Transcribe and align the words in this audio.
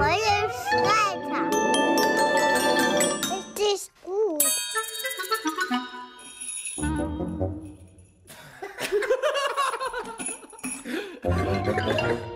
Freue 0.00 0.48
Streiter. 0.48 1.50
Richtig 3.28 3.90
gut. 4.02 4.42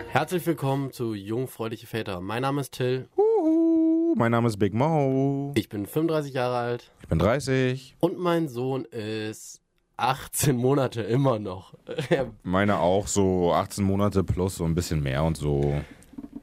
Herzlich 0.09 0.45
willkommen 0.45 0.91
zu 0.91 1.15
Jungfräuliche 1.15 1.87
Väter. 1.87 2.21
Mein 2.21 2.43
Name 2.43 2.61
ist 2.61 2.73
Till. 2.73 3.09
Uhu, 3.17 4.13
mein 4.15 4.31
Name 4.31 4.47
ist 4.47 4.57
Big 4.59 4.75
Mo. 4.75 5.51
Ich 5.55 5.67
bin 5.67 5.87
35 5.87 6.35
Jahre 6.35 6.57
alt 6.57 6.91
Ich 7.01 7.07
bin 7.07 7.17
30. 7.17 7.95
und 7.99 8.19
mein 8.19 8.47
Sohn 8.47 8.85
ist 8.85 9.63
18 9.97 10.55
Monate 10.55 11.01
immer 11.01 11.39
noch. 11.39 11.73
Meine 12.43 12.79
auch 12.79 13.07
so 13.07 13.53
18 13.53 13.83
Monate 13.83 14.23
plus 14.23 14.57
so 14.57 14.65
ein 14.65 14.75
bisschen 14.75 15.01
mehr 15.01 15.23
und 15.23 15.37
so. 15.37 15.81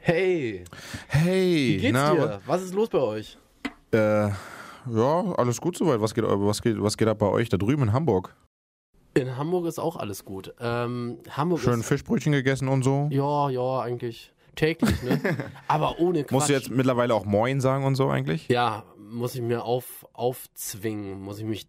Hey, 0.04 0.64
Hey, 1.06 1.68
wie 1.68 1.76
geht's 1.78 1.92
na, 1.92 2.12
dir? 2.14 2.40
Was 2.46 2.62
ist 2.62 2.74
los 2.74 2.88
bei 2.88 2.98
euch? 2.98 3.38
Äh, 3.92 4.30
ja, 4.30 5.32
alles 5.36 5.60
gut 5.60 5.76
soweit. 5.76 6.00
Was 6.00 6.12
geht, 6.12 6.24
was, 6.26 6.60
geht, 6.60 6.82
was 6.82 6.96
geht 6.96 7.06
ab 7.06 7.18
bei 7.18 7.28
euch 7.28 7.48
da 7.48 7.56
drüben 7.56 7.84
in 7.84 7.92
Hamburg? 7.92 8.34
In 9.14 9.36
Hamburg 9.36 9.66
ist 9.66 9.78
auch 9.78 9.94
alles 9.96 10.24
gut. 10.24 10.52
Ähm, 10.58 11.18
Hamburg 11.30 11.60
Schön 11.60 11.84
Fischbrötchen 11.84 12.32
gegessen 12.32 12.66
und 12.66 12.82
so. 12.82 13.06
ja, 13.12 13.48
ja, 13.50 13.80
eigentlich 13.80 14.32
täglich, 14.56 15.02
ne? 15.02 15.20
Aber 15.68 16.00
ohne 16.00 16.24
Quatsch. 16.24 16.32
Musst 16.32 16.48
du 16.48 16.52
jetzt 16.54 16.70
mittlerweile 16.70 17.14
auch 17.14 17.24
Moin 17.24 17.60
sagen 17.60 17.84
und 17.84 17.94
so 17.94 18.08
eigentlich? 18.08 18.48
ja, 18.48 18.82
muss 18.98 19.36
ich 19.36 19.42
mir 19.42 19.62
auf, 19.64 20.04
aufzwingen, 20.14 21.20
muss 21.20 21.38
ich 21.38 21.44
mich 21.44 21.68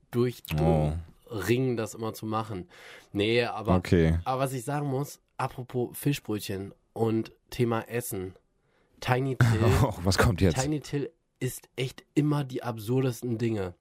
Oh. 0.59 0.93
durchringen, 1.29 1.77
das 1.77 1.93
immer 1.93 2.13
zu 2.15 2.25
machen. 2.25 2.67
Nee, 3.11 3.43
aber 3.43 3.75
Okay. 3.75 4.17
Aber 4.25 4.41
was 4.41 4.53
ich 4.53 4.63
sagen 4.63 4.88
muss, 4.88 5.19
apropos 5.38 5.95
Fischbrötchen 5.95 6.73
und 6.93 7.31
Thema 7.49 7.81
Essen. 7.89 8.35
Tiny 8.99 9.35
Till, 9.38 9.59
Oh, 9.83 9.93
was 10.03 10.17
kommt 10.17 10.41
jetzt? 10.41 10.61
Tiny 10.61 10.79
Till 10.79 11.09
isst 11.39 11.67
echt 11.75 12.03
immer 12.13 12.43
die 12.43 12.63
absurdesten 12.63 13.38
Dinge. 13.38 13.73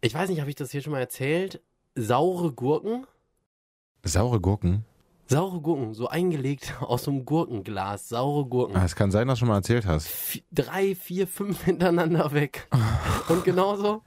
Ich 0.00 0.14
weiß 0.14 0.28
nicht, 0.28 0.40
habe 0.40 0.50
ich 0.50 0.56
das 0.56 0.70
hier 0.70 0.82
schon 0.82 0.92
mal 0.92 1.00
erzählt? 1.00 1.60
Saure 1.94 2.52
Gurken? 2.52 3.06
Saure 4.04 4.40
Gurken? 4.40 4.84
Saure 5.28 5.60
Gurken, 5.60 5.94
so 5.94 6.06
eingelegt 6.08 6.74
aus 6.80 7.04
so 7.04 7.10
einem 7.10 7.24
Gurkenglas. 7.24 8.08
Saure 8.10 8.44
Gurken. 8.46 8.76
Ah, 8.76 8.84
Es 8.84 8.94
kann 8.94 9.10
sein, 9.10 9.26
dass 9.26 9.38
du 9.38 9.40
schon 9.40 9.48
mal 9.48 9.56
erzählt 9.56 9.86
hast. 9.86 10.06
Vi- 10.08 10.44
drei, 10.52 10.94
vier, 10.94 11.26
fünf 11.26 11.64
hintereinander 11.64 12.32
weg. 12.32 12.68
Und 13.28 13.44
genauso 13.44 14.02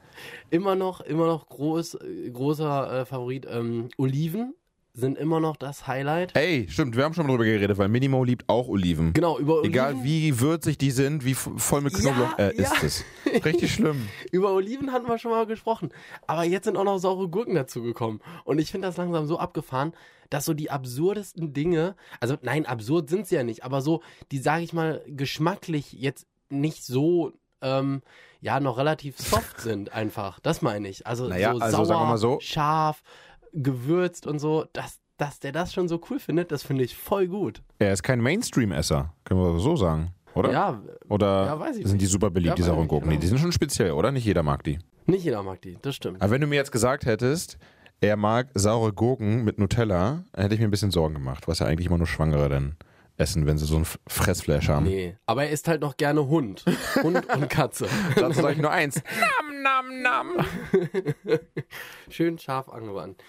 immer 0.49 0.75
noch, 0.75 1.01
immer 1.01 1.25
noch 1.25 1.49
groß, 1.49 1.95
äh, 1.95 2.29
großer 2.31 3.01
äh, 3.01 3.05
Favorit. 3.05 3.47
Ähm, 3.49 3.89
Oliven 3.97 4.53
sind 4.99 5.17
immer 5.17 5.39
noch 5.39 5.55
das 5.57 5.87
Highlight. 5.87 6.35
Ey, 6.35 6.67
stimmt, 6.69 6.95
wir 6.95 7.03
haben 7.03 7.13
schon 7.13 7.25
mal 7.25 7.33
drüber 7.33 7.45
geredet, 7.45 7.77
weil 7.77 7.87
Minimo 7.87 8.23
liebt 8.23 8.47
auch 8.47 8.67
Oliven. 8.67 9.13
Genau, 9.13 9.39
über 9.39 9.55
Oliven. 9.55 9.71
Egal 9.71 10.03
wie 10.03 10.39
würzig 10.39 10.77
die 10.77 10.91
sind, 10.91 11.25
wie 11.25 11.33
voll 11.33 11.81
mit 11.81 11.93
Knoblauch 11.93 12.37
Ja, 12.37 12.47
äh, 12.49 12.55
ist 12.55 12.73
ja. 12.73 12.83
es. 12.83 13.03
Richtig 13.45 13.73
schlimm. 13.73 14.07
Über 14.31 14.53
Oliven 14.53 14.91
hatten 14.91 15.07
wir 15.07 15.17
schon 15.17 15.31
mal 15.31 15.45
gesprochen. 15.45 15.89
Aber 16.27 16.43
jetzt 16.43 16.65
sind 16.65 16.77
auch 16.77 16.83
noch 16.83 16.97
saure 16.99 17.27
Gurken 17.29 17.55
dazugekommen. 17.55 18.21
Und 18.43 18.59
ich 18.59 18.71
finde 18.71 18.87
das 18.87 18.97
langsam 18.97 19.25
so 19.25 19.39
abgefahren, 19.39 19.93
dass 20.29 20.45
so 20.45 20.53
die 20.53 20.69
absurdesten 20.71 21.53
Dinge, 21.53 21.95
also 22.19 22.35
nein, 22.41 22.65
absurd 22.65 23.09
sind 23.09 23.27
sie 23.27 23.35
ja 23.35 23.43
nicht, 23.43 23.63
aber 23.63 23.81
so, 23.81 24.01
die 24.31 24.37
sage 24.39 24.63
ich 24.63 24.73
mal, 24.73 25.01
geschmacklich 25.07 25.93
jetzt 25.93 26.27
nicht 26.49 26.85
so, 26.85 27.33
ähm, 27.61 28.01
ja, 28.41 28.59
noch 28.59 28.77
relativ 28.77 29.17
soft 29.19 29.59
sind 29.61 29.91
einfach. 29.91 30.39
Das 30.39 30.61
meine 30.61 30.87
ich. 30.87 31.05
Also 31.05 31.27
Naja, 31.27 31.53
so 31.53 31.59
also 31.61 31.83
sauer, 31.85 32.05
mal 32.05 32.17
so. 32.17 32.39
scharf, 32.41 33.01
gewürzt 33.53 34.27
und 34.27 34.39
so, 34.39 34.65
dass, 34.73 34.99
dass 35.17 35.39
der 35.39 35.51
das 35.51 35.73
schon 35.73 35.87
so 35.87 35.99
cool 36.09 36.19
findet, 36.19 36.51
das 36.51 36.63
finde 36.63 36.83
ich 36.83 36.95
voll 36.95 37.27
gut. 37.27 37.61
Er 37.79 37.93
ist 37.93 38.03
kein 38.03 38.21
Mainstream-Esser, 38.21 39.13
können 39.25 39.39
wir 39.41 39.59
so 39.59 39.75
sagen, 39.75 40.13
oder? 40.35 40.51
Ja, 40.51 40.81
Oder 41.09 41.45
Ja, 41.45 41.59
weiß 41.59 41.77
ich 41.77 41.87
sind 41.87 41.99
die 41.99 42.05
nicht. 42.05 42.11
super 42.11 42.29
beliebt, 42.29 42.49
Ja, 42.49 42.55
die 42.55 42.61
weiß 42.61 42.67
sauren 42.67 42.77
ich 42.79 42.81
nicht, 42.83 42.89
Gurken? 42.89 43.09
Nee, 43.09 43.17
die 43.17 43.27
sind 43.27 43.39
schon 43.39 43.51
speziell, 43.51 43.91
oder? 43.91 44.11
Nicht 44.11 44.25
jeder 44.25 44.43
mag 44.43 44.63
die. 44.63 44.79
nicht 45.05 45.23
jeder 45.23 45.43
mag 45.43 45.61
die, 45.61 45.77
das 45.81 45.95
stimmt. 45.95 46.21
Aber 46.21 46.31
wenn 46.31 46.41
du 46.41 46.47
mir 46.47 46.55
jetzt 46.55 46.71
gesagt 46.71 47.05
hättest, 47.05 47.57
er 48.01 48.15
mag 48.15 48.47
saure 48.53 48.93
Gurken 48.93 49.43
mit 49.43 49.59
Nutella, 49.59 50.23
hätte 50.35 50.53
ich 50.53 50.59
mir 50.61 50.67
ein 50.67 50.71
bisschen 50.71 50.91
Sorgen 50.91 51.15
gemacht, 51.15 51.47
was 51.47 51.59
ja 51.59 51.65
eigentlich 51.65 51.87
immer 51.87 51.97
nur 51.97 52.07
Schwangere 52.07 52.47
dann 52.47 52.75
essen, 53.19 53.45
wenn 53.45 53.57
sie 53.57 53.65
so 53.65 53.75
ein 53.75 53.81
F- 53.83 53.99
Fressflash 54.07 54.69
haben. 54.69 54.85
Nee, 54.85 55.17
aber 55.25 55.43
er 55.45 55.49
isst 55.51 55.67
halt 55.67 55.81
noch 55.81 55.97
gerne 55.97 56.27
Hund. 56.27 56.65
Hund 57.03 57.25
und 57.35 57.49
Katze. 57.49 57.87
Dazu 58.15 58.41
sage 58.41 58.53
ich 58.55 58.61
nur 58.61 58.71
eins. 58.71 59.01
Nam, 59.41 59.61
nam, 59.61 60.01
nam. 60.01 60.45
Schön 62.09 62.37
scharf 62.39 62.69
angewandt. 62.69 63.21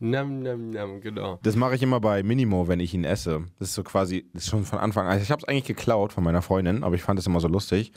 Nam, 0.00 0.42
nam, 0.42 0.70
nam, 0.70 1.00
genau. 1.00 1.40
Das 1.42 1.56
mache 1.56 1.74
ich 1.74 1.82
immer 1.82 2.00
bei 2.00 2.22
Minimo, 2.22 2.68
wenn 2.68 2.78
ich 2.80 2.94
ihn 2.94 3.04
esse. 3.04 3.44
Das 3.58 3.68
ist 3.68 3.74
so 3.74 3.82
quasi, 3.82 4.28
das 4.32 4.44
ist 4.44 4.50
schon 4.50 4.64
von 4.64 4.78
Anfang 4.78 5.06
an. 5.06 5.12
Also 5.12 5.24
ich 5.24 5.30
habe 5.32 5.42
es 5.42 5.48
eigentlich 5.48 5.64
geklaut 5.64 6.12
von 6.12 6.22
meiner 6.22 6.42
Freundin, 6.42 6.84
aber 6.84 6.94
ich 6.94 7.02
fand 7.02 7.18
es 7.18 7.26
immer 7.26 7.40
so 7.40 7.48
lustig. 7.48 7.92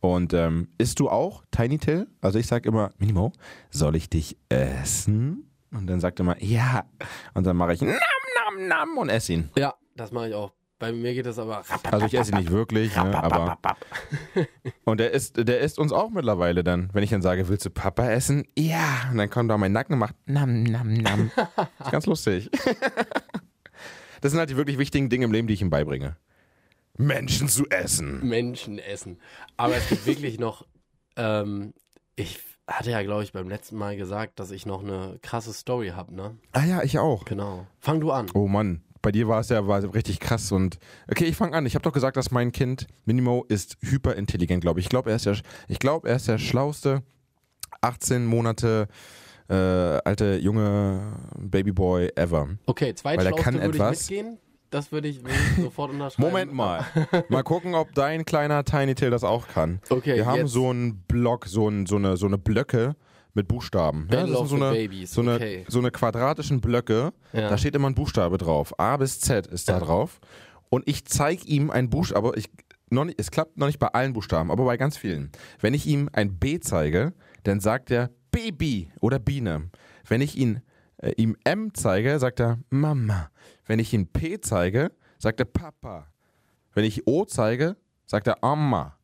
Und 0.00 0.34
ähm, 0.34 0.68
isst 0.78 1.00
du 1.00 1.08
auch 1.08 1.44
Tiny 1.52 1.78
Till? 1.78 2.08
Also 2.20 2.38
ich 2.38 2.46
sage 2.48 2.68
immer, 2.68 2.90
Minimo, 2.98 3.32
soll 3.70 3.96
ich 3.96 4.10
dich 4.10 4.36
essen? 4.48 5.48
Und 5.70 5.86
dann 5.86 6.00
sagt 6.00 6.20
er 6.20 6.24
immer, 6.24 6.42
ja. 6.42 6.84
Und 7.32 7.46
dann 7.46 7.56
mache 7.56 7.72
ich 7.74 7.80
nam, 7.80 7.94
nam, 8.56 8.68
nam 8.68 8.98
und 8.98 9.08
esse 9.08 9.32
ihn. 9.32 9.48
Ja, 9.56 9.74
das 9.96 10.12
mache 10.12 10.28
ich 10.28 10.34
auch. 10.34 10.52
Bei 10.82 10.90
mir 10.90 11.14
geht 11.14 11.26
das 11.26 11.38
aber. 11.38 11.62
Also 11.92 12.06
ich 12.06 12.14
esse 12.14 12.32
ihn 12.32 12.38
nicht 12.38 12.50
wirklich, 12.50 12.96
ne, 12.96 13.22
aber. 13.22 13.56
Und 14.84 14.98
der 14.98 15.12
isst, 15.12 15.36
der 15.36 15.60
isst 15.60 15.78
uns 15.78 15.92
auch 15.92 16.10
mittlerweile 16.10 16.64
dann. 16.64 16.90
Wenn 16.92 17.04
ich 17.04 17.10
dann 17.10 17.22
sage, 17.22 17.48
willst 17.48 17.64
du 17.64 17.70
Papa 17.70 18.10
essen? 18.10 18.48
Ja. 18.58 19.08
Und 19.12 19.18
dann 19.18 19.30
kommt 19.30 19.52
auf 19.52 19.60
meinen 19.60 19.70
Nacken 19.70 19.92
und 19.92 20.00
macht 20.00 20.16
nam, 20.26 20.64
nam, 20.64 20.92
nam. 20.92 21.30
ist 21.78 21.90
ganz 21.92 22.06
lustig. 22.06 22.50
Das 24.20 24.30
sind 24.30 24.38
halt 24.38 24.50
die 24.50 24.56
wirklich 24.56 24.78
wichtigen 24.78 25.08
Dinge 25.08 25.24
im 25.24 25.32
Leben, 25.32 25.48
die 25.48 25.54
ich 25.54 25.62
ihm 25.62 25.70
beibringe. 25.70 26.16
Menschen 26.96 27.48
zu 27.48 27.68
essen. 27.70 28.24
Menschen 28.24 28.78
essen. 28.78 29.18
Aber 29.56 29.74
es 29.74 29.88
gibt 29.88 30.06
wirklich 30.06 30.38
noch. 30.38 30.64
Ähm, 31.16 31.74
ich 32.14 32.38
hatte 32.68 32.92
ja, 32.92 33.02
glaube 33.02 33.24
ich, 33.24 33.32
beim 33.32 33.48
letzten 33.48 33.76
Mal 33.76 33.96
gesagt, 33.96 34.38
dass 34.38 34.52
ich 34.52 34.64
noch 34.64 34.84
eine 34.84 35.18
krasse 35.22 35.52
Story 35.52 35.88
habe, 35.88 36.14
ne? 36.14 36.38
Ah 36.52 36.64
ja, 36.64 36.84
ich 36.84 37.00
auch. 37.00 37.24
Genau. 37.24 37.66
Fang 37.80 37.98
du 37.98 38.12
an. 38.12 38.30
Oh 38.34 38.46
Mann, 38.46 38.84
bei 39.02 39.12
dir 39.12 39.28
war 39.28 39.40
es 39.40 39.48
ja 39.48 39.66
war 39.66 39.82
richtig 39.94 40.20
krass 40.20 40.52
und 40.52 40.78
okay, 41.10 41.24
ich 41.24 41.36
fange 41.36 41.56
an. 41.56 41.66
Ich 41.66 41.74
habe 41.74 41.82
doch 41.82 41.92
gesagt, 41.92 42.16
dass 42.16 42.30
mein 42.30 42.52
Kind 42.52 42.86
Minimo 43.04 43.44
ist 43.48 43.76
hyperintelligent, 43.80 44.62
glaube 44.62 44.80
ich. 44.80 44.86
Ich 44.86 44.90
glaube, 44.90 45.10
er 45.10 45.16
ist 45.16 45.26
der, 45.26 45.36
ich 45.68 45.78
glaube, 45.78 46.08
er 46.08 46.16
ist 46.16 46.28
der 46.28 46.38
schlauste 46.38 47.02
18 47.80 48.24
Monate 48.24 48.88
äh, 49.48 49.54
alte 49.54 50.36
junge 50.36 51.14
Babyboy 51.38 52.10
ever. 52.16 52.48
Okay, 52.66 52.94
Weil 53.02 53.26
er 53.26 53.32
kann 53.32 53.54
würde 53.54 53.68
ich 53.68 53.74
etwas. 53.74 54.10
mitgehen. 54.10 54.38
Das 54.70 54.90
würde 54.90 55.08
ich, 55.08 55.22
würde 55.22 55.34
ich 55.34 55.62
sofort 55.62 55.90
unterschreiben. 55.92 56.28
Moment 56.28 56.54
mal. 56.54 56.86
mal 57.28 57.42
gucken, 57.42 57.74
ob 57.74 57.92
dein 57.94 58.24
kleiner 58.24 58.64
Tiny 58.64 58.94
Tail 58.94 59.10
das 59.10 59.22
auch 59.22 59.46
kann. 59.48 59.80
Okay, 59.90 60.16
Wir 60.16 60.24
haben 60.24 60.38
jetzt. 60.38 60.52
so 60.52 60.70
einen 60.70 61.02
Block, 61.02 61.46
so, 61.46 61.68
ein, 61.68 61.84
so, 61.84 61.96
eine, 61.96 62.16
so 62.16 62.26
eine 62.26 62.38
Blöcke 62.38 62.96
mit 63.34 63.48
Buchstaben. 63.48 64.06
Battle 64.08 64.28
das 64.28 64.38
sind 64.38 64.48
so 64.48 64.56
eine, 64.56 65.06
so, 65.06 65.20
eine, 65.20 65.34
okay. 65.34 65.64
so 65.68 65.78
eine 65.78 65.90
quadratischen 65.90 66.60
Blöcke. 66.60 67.12
Ja. 67.32 67.48
Da 67.48 67.58
steht 67.58 67.74
immer 67.74 67.88
ein 67.88 67.94
Buchstabe 67.94 68.38
drauf. 68.38 68.78
A 68.78 68.96
bis 68.96 69.20
Z 69.20 69.46
ist 69.46 69.68
da 69.68 69.80
drauf. 69.80 70.20
Und 70.68 70.88
ich 70.88 71.04
zeige 71.04 71.44
ihm 71.46 71.70
ein 71.70 71.90
Buchstabe. 71.90 72.32
Ich, 72.36 72.50
noch 72.90 73.04
nicht, 73.04 73.18
es 73.20 73.30
klappt 73.30 73.56
noch 73.56 73.66
nicht 73.66 73.78
bei 73.78 73.88
allen 73.88 74.12
Buchstaben, 74.12 74.50
aber 74.50 74.64
bei 74.64 74.76
ganz 74.76 74.96
vielen. 74.96 75.30
Wenn 75.60 75.74
ich 75.74 75.86
ihm 75.86 76.08
ein 76.12 76.38
B 76.38 76.60
zeige, 76.60 77.14
dann 77.42 77.60
sagt 77.60 77.90
er 77.90 78.10
Baby 78.30 78.90
oder 79.00 79.18
Biene. 79.18 79.70
Wenn 80.06 80.20
ich 80.20 80.36
ihn, 80.36 80.62
äh, 80.98 81.12
ihm 81.16 81.36
M 81.44 81.74
zeige, 81.74 82.18
sagt 82.18 82.40
er 82.40 82.58
Mama. 82.70 83.30
Wenn 83.66 83.78
ich 83.78 83.92
ihm 83.92 84.06
P 84.06 84.40
zeige, 84.40 84.92
sagt 85.18 85.40
er 85.40 85.46
Papa. 85.46 86.08
Wenn 86.74 86.84
ich 86.84 87.06
O 87.06 87.24
zeige, 87.24 87.76
sagt 88.06 88.26
er 88.26 88.42
Amma. 88.42 88.98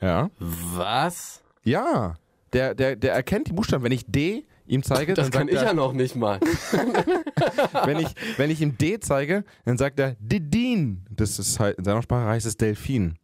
Ja. 0.00 0.30
Was? 0.38 1.42
Ja. 1.62 2.16
Der, 2.52 2.74
der, 2.74 2.96
der 2.96 3.12
erkennt 3.12 3.48
die 3.48 3.52
Buchstaben. 3.52 3.84
Wenn 3.84 3.92
ich 3.92 4.04
D 4.06 4.44
ihm 4.66 4.82
zeige, 4.82 5.14
Das 5.14 5.30
dann 5.30 5.40
kann 5.40 5.48
ich 5.48 5.56
er, 5.56 5.64
ja 5.64 5.74
noch 5.74 5.92
nicht 5.92 6.16
mal. 6.16 6.40
wenn 7.84 7.98
ich, 7.98 8.08
wenn 8.36 8.50
ich 8.50 8.60
ihm 8.60 8.76
D 8.76 8.98
zeige, 9.00 9.44
dann 9.64 9.78
sagt 9.78 9.98
er 10.00 10.16
Didin. 10.20 11.04
Das 11.10 11.38
ist 11.38 11.60
halt, 11.60 11.78
in 11.78 11.84
seiner 11.84 12.02
Sprache 12.02 12.28
heißt 12.28 12.46
es 12.46 12.56
Delfin. 12.56 13.16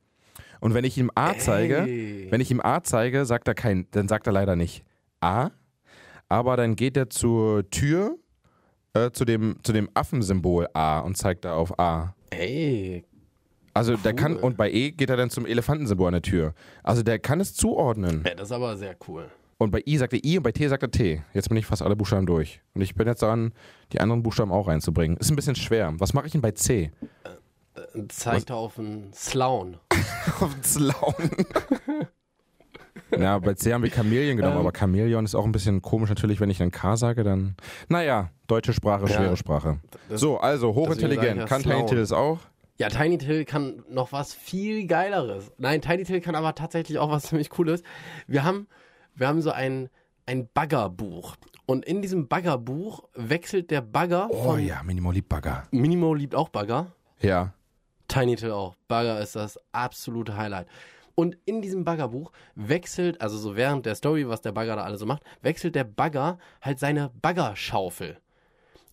Und 0.60 0.74
wenn 0.74 0.84
ich 0.84 0.96
ihm 0.98 1.10
A 1.14 1.34
zeige, 1.36 1.82
Ey. 1.82 2.28
wenn 2.30 2.40
ich 2.40 2.50
ihm 2.50 2.60
A 2.60 2.82
zeige, 2.82 3.24
sagt 3.26 3.46
er 3.48 3.54
kein, 3.54 3.86
dann 3.90 4.08
sagt 4.08 4.26
er 4.26 4.32
leider 4.32 4.56
nicht 4.56 4.84
A, 5.20 5.50
aber 6.28 6.56
dann 6.56 6.76
geht 6.76 6.96
er 6.96 7.10
zur 7.10 7.68
Tür, 7.70 8.18
äh, 8.94 9.10
zu 9.10 9.24
dem, 9.24 9.56
zu 9.62 9.72
dem 9.72 9.88
Affensymbol 9.94 10.68
A 10.72 11.00
und 11.00 11.16
zeigt 11.16 11.44
da 11.44 11.54
auf 11.54 11.78
A. 11.78 12.14
Ey, 12.30 13.04
Also 13.76 13.96
der 13.96 14.14
kann, 14.14 14.34
Cool. 14.36 14.40
und 14.42 14.56
bei 14.56 14.70
E 14.70 14.90
geht 14.90 15.10
er 15.10 15.16
dann 15.16 15.28
zum 15.30 15.44
Elefantensymbol 15.46 16.06
an 16.08 16.12
der 16.14 16.22
Tür. 16.22 16.54
Also 16.82 17.02
der 17.02 17.18
kann 17.18 17.40
es 17.40 17.54
zuordnen. 17.54 18.22
ja, 18.26 18.34
das 18.34 18.48
ist 18.48 18.52
aber 18.52 18.76
sehr 18.76 18.96
cool. 19.06 19.26
Und 19.58 19.70
bei 19.70 19.82
I 19.86 19.96
sagt 19.96 20.12
er 20.12 20.24
I 20.24 20.36
und 20.38 20.42
bei 20.42 20.52
T 20.52 20.66
sagt 20.68 20.82
er 20.82 20.90
T. 20.90 21.22
Jetzt 21.32 21.48
bin 21.48 21.56
ich 21.56 21.64
fast 21.66 21.80
alle 21.82 21.96
Buchstaben 21.96 22.26
durch. 22.26 22.60
Und 22.74 22.82
ich 22.82 22.94
bin 22.94 23.06
jetzt 23.06 23.22
dran, 23.22 23.52
die 23.92 24.00
anderen 24.00 24.22
Buchstaben 24.22 24.50
auch 24.52 24.68
reinzubringen. 24.68 25.16
Ist 25.16 25.30
ein 25.30 25.36
bisschen 25.36 25.56
schwer. 25.56 25.94
Was 25.98 26.12
mache 26.14 26.26
ich 26.26 26.32
denn 26.32 26.40
bei 26.42 26.50
C? 26.52 26.90
Zeigt 28.08 28.50
er 28.50 28.56
auf 28.56 28.78
einen 28.78 29.12
Sloan. 29.14 29.76
Auf 30.40 30.52
den 30.54 30.62
Slauen. 30.62 31.14
Ja, 33.16 33.38
bei 33.38 33.54
C 33.54 33.72
haben 33.72 33.82
wir 33.82 33.90
Chamäleon 33.90 34.36
genommen, 34.36 34.56
Ähm. 34.56 34.60
aber 34.66 34.72
Chamäleon 34.76 35.24
ist 35.24 35.34
auch 35.34 35.44
ein 35.44 35.52
bisschen 35.52 35.80
komisch 35.82 36.08
natürlich, 36.08 36.40
wenn 36.40 36.50
ich 36.50 36.58
dann 36.58 36.70
K 36.70 36.96
sage, 36.96 37.22
dann. 37.24 37.54
Naja, 37.88 38.30
deutsche 38.46 38.72
Sprache, 38.72 39.02
Ja, 39.02 39.08
schwere 39.16 39.36
Sprache. 39.36 39.78
das- 40.08 40.20
so, 40.20 40.38
also 40.38 40.74
hochintelligent. 40.74 41.38
ja 41.38 41.44
Kann 41.46 41.62
Slaun. 41.62 41.76
Tiny 41.86 41.88
Tills 41.88 42.12
auch. 42.12 42.40
Ja, 42.78 42.88
Tiny 42.90 43.16
Till 43.16 43.44
kann 43.44 43.84
noch 43.88 44.12
was 44.12 44.34
viel 44.34 44.86
Geileres. 44.86 45.50
Nein, 45.56 45.80
Tiny 45.80 46.04
Till 46.04 46.20
kann 46.20 46.34
aber 46.34 46.54
tatsächlich 46.54 46.98
auch 46.98 47.10
was 47.10 47.24
ziemlich 47.28 47.50
Cooles. 47.50 47.82
Wir 48.26 48.44
haben, 48.44 48.66
wir 49.14 49.28
haben 49.28 49.40
so 49.40 49.50
ein, 49.50 49.88
ein 50.26 50.48
Baggerbuch. 50.52 51.36
Und 51.64 51.84
in 51.84 52.02
diesem 52.02 52.28
Baggerbuch 52.28 53.04
wechselt 53.14 53.70
der 53.70 53.80
Bagger 53.80 54.28
Oh 54.30 54.44
von 54.44 54.64
ja, 54.64 54.82
Minimo 54.82 55.10
liebt 55.10 55.28
Bagger. 55.28 55.66
Minimo 55.70 56.14
liebt 56.14 56.34
auch 56.34 56.50
Bagger. 56.50 56.92
Ja. 57.20 57.54
Tiny 58.08 58.36
Till 58.36 58.52
auch. 58.52 58.76
Bagger 58.88 59.20
ist 59.20 59.36
das 59.36 59.58
absolute 59.72 60.36
Highlight. 60.36 60.68
Und 61.14 61.38
in 61.46 61.62
diesem 61.62 61.84
Baggerbuch 61.84 62.30
wechselt, 62.54 63.22
also 63.22 63.38
so 63.38 63.56
während 63.56 63.86
der 63.86 63.94
Story, 63.94 64.28
was 64.28 64.42
der 64.42 64.52
Bagger 64.52 64.76
da 64.76 64.82
alles 64.82 65.00
so 65.00 65.06
macht, 65.06 65.22
wechselt 65.40 65.74
der 65.74 65.84
Bagger 65.84 66.38
halt 66.60 66.78
seine 66.78 67.10
Baggerschaufel. 67.22 68.18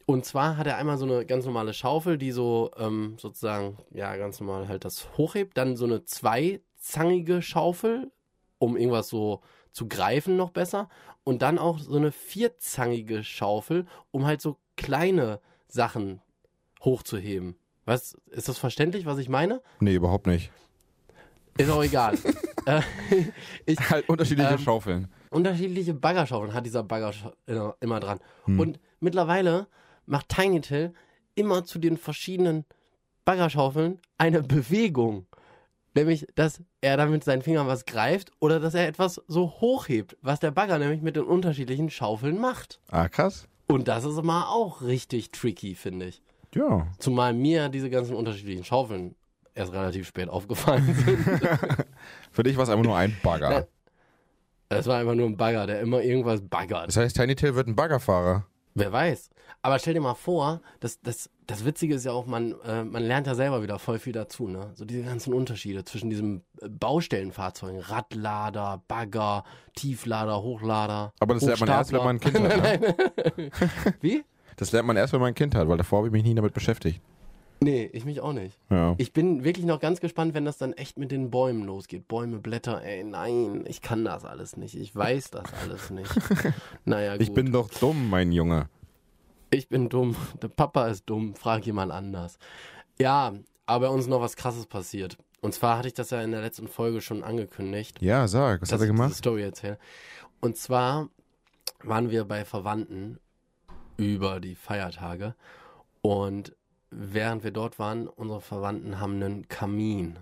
Und 0.06 0.26
zwar 0.26 0.58
hat 0.58 0.68
er 0.68 0.78
einmal 0.78 0.98
so 0.98 1.06
eine 1.06 1.26
ganz 1.26 1.46
normale 1.46 1.74
Schaufel, 1.74 2.18
die 2.18 2.32
so 2.32 2.72
ähm, 2.78 3.16
sozusagen, 3.18 3.78
ja, 3.92 4.16
ganz 4.18 4.40
normal 4.40 4.68
halt 4.68 4.84
das 4.86 5.08
hochhebt. 5.18 5.58
Dann 5.58 5.78
so 5.78 5.86
eine 5.86 6.04
zweizangige 6.04 7.42
Schaufel, 7.42 8.12
um 8.58 8.76
irgendwas 8.76 9.08
so 9.10 9.42
zu 9.72 9.88
greifen 9.88 10.36
noch 10.36 10.52
besser. 10.52 10.90
Und 11.24 11.42
dann 11.42 11.58
auch 11.58 11.80
so 11.80 11.96
eine 11.96 12.12
vierzangige 12.12 13.24
Schaufel, 13.24 13.86
um 14.12 14.26
halt 14.26 14.42
so 14.42 14.58
kleine 14.76 15.40
Sachen 15.68 16.22
hochzuheben. 16.84 17.56
Was, 17.86 18.18
ist 18.32 18.50
das 18.50 18.58
verständlich, 18.58 19.06
was 19.06 19.18
ich 19.20 19.30
meine? 19.30 19.62
Nee, 19.80 19.96
überhaupt 19.96 20.28
nicht. 20.28 20.52
Ist 21.58 21.70
auch 21.70 21.84
egal. 21.84 22.18
äh, 22.66 22.82
ich, 23.66 23.78
Halt 23.90 24.08
unterschiedliche 24.10 24.54
Ähm, 24.54 24.58
Schaufeln. 24.60 25.08
unterschiedliche 25.30 25.94
Baggerschaufeln 25.94 26.54
hat 26.54 26.66
dieser 26.66 26.84
Bagger 26.84 27.14
immer 27.80 28.00
dran. 28.00 28.20
Hm. 28.46 28.60
Und 28.60 28.80
mittlerweile 29.00 29.68
macht 30.06 30.30
Tiny 30.30 30.62
Till 30.62 30.94
immer 31.36 31.64
zu 31.64 31.80
den 31.80 31.98
verschiedenen 31.98 32.66
Baggerschaufeln 33.26 34.00
eine 34.18 34.44
Bewegung. 34.44 35.26
Nämlich, 35.96 36.26
dass 36.36 36.62
er 36.82 36.98
dann 36.98 37.12
mit 37.12 37.24
seinen 37.24 37.44
Fingern 37.44 37.68
was 37.68 37.86
greift 37.86 38.32
oder 38.40 38.60
dass 38.60 38.74
er 38.74 38.88
etwas 38.88 39.22
so 39.28 39.52
hochhebt, 39.62 40.18
was 40.22 40.40
der 40.40 40.52
Bagger 40.52 40.80
nämlich 40.80 41.02
mit 41.02 41.16
den 41.16 41.24
unterschiedlichen 41.24 41.90
Schaufeln 41.90 42.40
macht. 42.40 42.80
Ah, 42.90 43.08
krass. 43.08 43.48
Und 43.68 43.88
das 43.88 44.04
ist 44.04 44.18
immer 44.18 44.50
auch 44.50 44.82
richtig 44.82 45.32
tricky, 45.32 45.76
finde 45.76 46.08
ich. 46.08 46.22
Ja. 46.56 46.88
Zumal 47.00 47.34
mir 47.34 47.70
diese 47.70 47.90
ganzen 47.90 48.16
unterschiedlichen 48.16 48.64
Schaufeln 48.64 49.16
erst 49.56 49.74
relativ 49.74 50.08
spät 50.08 50.30
aufgefallen 50.30 50.94
sind. 50.94 51.20
Für 52.32 52.44
dich 52.44 52.58
war 52.58 52.64
es 52.64 52.70
einfach 52.70 52.84
nur 52.84 52.98
ein 52.98 53.16
Bagger. 53.22 53.68
Es 54.70 54.88
war 54.88 54.98
einfach 54.98 55.14
nur 55.14 55.28
ein 55.28 55.38
Bagger, 55.38 55.68
der 55.68 55.82
immer 55.82 56.02
irgendwas 56.02 56.42
baggert. 56.42 56.88
Das 56.88 56.98
heißt, 56.98 57.16
Tiny 57.16 57.36
Till 57.36 57.54
wird 57.54 57.68
ein 57.68 57.76
Baggerfahrer. 57.76 58.46
Wer 58.76 58.92
weiß. 58.92 59.30
Aber 59.62 59.78
stell 59.80 59.94
dir 59.94 60.02
mal 60.02 60.16
vor, 60.16 60.62
das, 60.80 61.00
das, 61.02 61.30
das 61.46 61.64
Witzige 61.64 61.96
ist 61.96 62.06
ja 62.06 62.12
auch, 62.12 62.26
man, 62.26 62.56
äh, 62.66 62.84
man 62.84 63.04
lernt 63.04 63.28
ja 63.28 63.36
selber 63.36 63.62
wieder 63.62 63.78
voll 63.80 64.00
viel 64.00 64.14
dazu, 64.14 64.48
ne? 64.48 64.72
So 64.76 64.84
diese 64.84 65.04
ganzen 65.04 65.34
Unterschiede 65.34 65.86
zwischen 65.86 66.10
diesen 66.10 66.44
äh, 66.62 66.70
Baustellenfahrzeugen, 66.70 67.80
Radlader, 67.80 68.82
Bagger, 68.88 69.44
Tieflader, 69.76 70.42
Hochlader. 70.42 71.14
Aber 71.20 71.36
das 71.36 71.44
lernt 71.44 71.60
man 71.60 71.70
erst, 71.70 71.92
wenn 71.92 72.04
man 72.04 72.16
ein 72.16 72.20
Kind 72.20 72.40
hat. 72.50 72.82
Ne? 72.82 72.96
Wie? 74.02 74.24
Das 74.58 74.72
lernt 74.72 74.88
man 74.88 74.98
erst, 74.98 75.14
wenn 75.14 75.20
man 75.20 75.30
ein 75.30 75.36
Kind 75.36 75.56
hat, 75.56 75.68
weil 75.68 75.78
davor 75.78 76.00
habe 76.00 76.08
ich 76.08 76.14
mich 76.14 76.24
nie 76.24 76.36
damit 76.36 76.54
beschäftigt. 76.54 77.02
Nee, 77.64 77.90
ich 77.94 78.04
mich 78.04 78.20
auch 78.20 78.34
nicht. 78.34 78.60
Ja. 78.70 78.96
Ich 78.98 79.14
bin 79.14 79.44
wirklich 79.46 79.66
noch 79.66 79.80
ganz 79.80 80.02
gespannt, 80.02 80.34
wenn 80.34 80.44
das 80.44 80.58
dann 80.58 80.74
echt 80.74 81.00
mit 81.00 81.12
den 81.12 81.32
Bäumen 81.32 81.64
losgeht. 81.64 82.08
Bäume, 82.10 82.40
Blätter, 82.40 82.84
ey, 82.84 83.04
nein, 83.04 83.64
ich 83.68 83.82
kann 83.82 84.04
das 84.04 84.26
alles 84.26 84.58
nicht. 84.58 84.76
Ich 84.76 84.94
weiß 84.94 85.32
das 85.32 85.46
alles 85.62 85.90
nicht. 85.90 86.12
Naja, 86.86 87.14
gut. 87.14 87.22
Ich 87.22 87.34
bin 87.34 87.52
doch 87.54 87.70
dumm, 87.70 88.10
mein 88.10 88.34
Junge. 88.34 88.68
Ich 89.50 89.70
bin 89.70 89.88
dumm. 89.88 90.16
Der 90.42 90.50
Papa 90.50 90.88
ist 90.88 91.06
dumm. 91.06 91.36
Frag 91.36 91.66
jemand 91.66 91.92
anders. 91.92 92.38
Ja, 93.00 93.34
aber 93.66 93.92
uns 93.92 94.08
noch 94.08 94.20
was 94.20 94.36
Krasses 94.36 94.66
passiert. 94.66 95.18
Und 95.40 95.54
zwar 95.54 95.78
hatte 95.78 95.88
ich 95.88 95.94
das 95.94 96.10
ja 96.10 96.22
in 96.22 96.32
der 96.32 96.42
letzten 96.42 96.68
Folge 96.68 97.00
schon 97.00 97.24
angekündigt. 97.24 98.02
Ja, 98.02 98.28
sag, 98.28 98.62
was 98.62 98.72
hat 98.72 98.80
er 98.80 98.86
ich 98.86 98.90
gemacht? 98.90 99.14
Story 99.16 99.44
erzähle. 99.44 99.78
Und 100.42 100.58
zwar 100.58 101.10
waren 101.82 102.10
wir 102.10 102.26
bei 102.26 102.44
Verwandten 102.44 103.20
über 103.96 104.40
die 104.40 104.56
Feiertage. 104.56 105.36
Und 106.02 106.54
während 106.96 107.44
wir 107.44 107.52
dort 107.52 107.80
waren, 107.80 108.08
unsere 108.08 108.42
Verwandten 108.42 109.00
haben 109.00 109.16
einen 109.16 109.48
Kamin. 109.48 110.18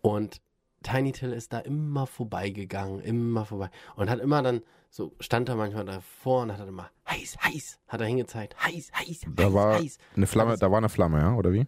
Und 0.00 0.40
Tiny 0.82 1.12
Till 1.12 1.32
ist 1.32 1.52
da 1.52 1.58
immer 1.58 2.06
vorbeigegangen, 2.06 3.00
immer 3.00 3.44
vorbei. 3.44 3.70
Und 3.96 4.08
hat 4.10 4.20
immer 4.20 4.42
dann, 4.42 4.62
so 4.90 5.12
stand 5.20 5.48
er 5.48 5.56
manchmal 5.56 5.84
davor 5.84 6.42
und 6.42 6.52
hat 6.52 6.60
dann 6.60 6.68
immer 6.68 6.90
heiß, 7.08 7.36
heiß, 7.42 7.78
hat 7.88 8.00
er 8.00 8.06
hingezeigt, 8.06 8.56
heiß, 8.64 8.92
heiß, 8.98 9.20
Da 9.34 9.44
heiß, 9.44 9.52
war 9.52 9.78
heiß. 9.78 9.98
eine 10.16 10.26
Flamme, 10.26 10.56
da 10.56 10.70
war 10.70 10.78
eine 10.78 10.88
Flamme, 10.88 11.18
ja, 11.20 11.34
oder 11.34 11.52
wie? 11.52 11.66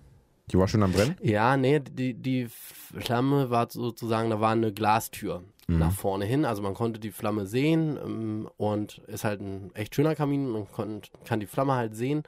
Die 0.50 0.58
war 0.58 0.67
schon 0.67 0.82
am 0.82 0.93
Brennen? 0.93 1.17
Ja, 1.23 1.56
nee, 1.56 1.79
die, 1.79 2.14
die 2.14 2.49
Flamme 2.49 3.50
war 3.50 3.69
sozusagen, 3.70 4.31
da 4.31 4.41
war 4.41 4.50
eine 4.50 4.73
Glastür 4.73 5.44
nach 5.69 5.93
vorne 5.93 6.25
hin. 6.25 6.44
Also 6.44 6.62
man 6.62 6.75
konnte 6.75 6.99
die 6.99 7.12
Flamme 7.12 7.46
sehen 7.46 7.96
ähm, 8.05 8.49
und 8.56 8.99
ist 9.06 9.23
halt 9.23 9.41
ein 9.41 9.70
echt 9.75 9.94
schöner 9.94 10.17
Kamin. 10.17 10.49
Man 10.49 10.67
kann 11.25 11.38
die 11.38 11.46
Flamme 11.46 11.75
halt 11.75 11.94
sehen 11.94 12.25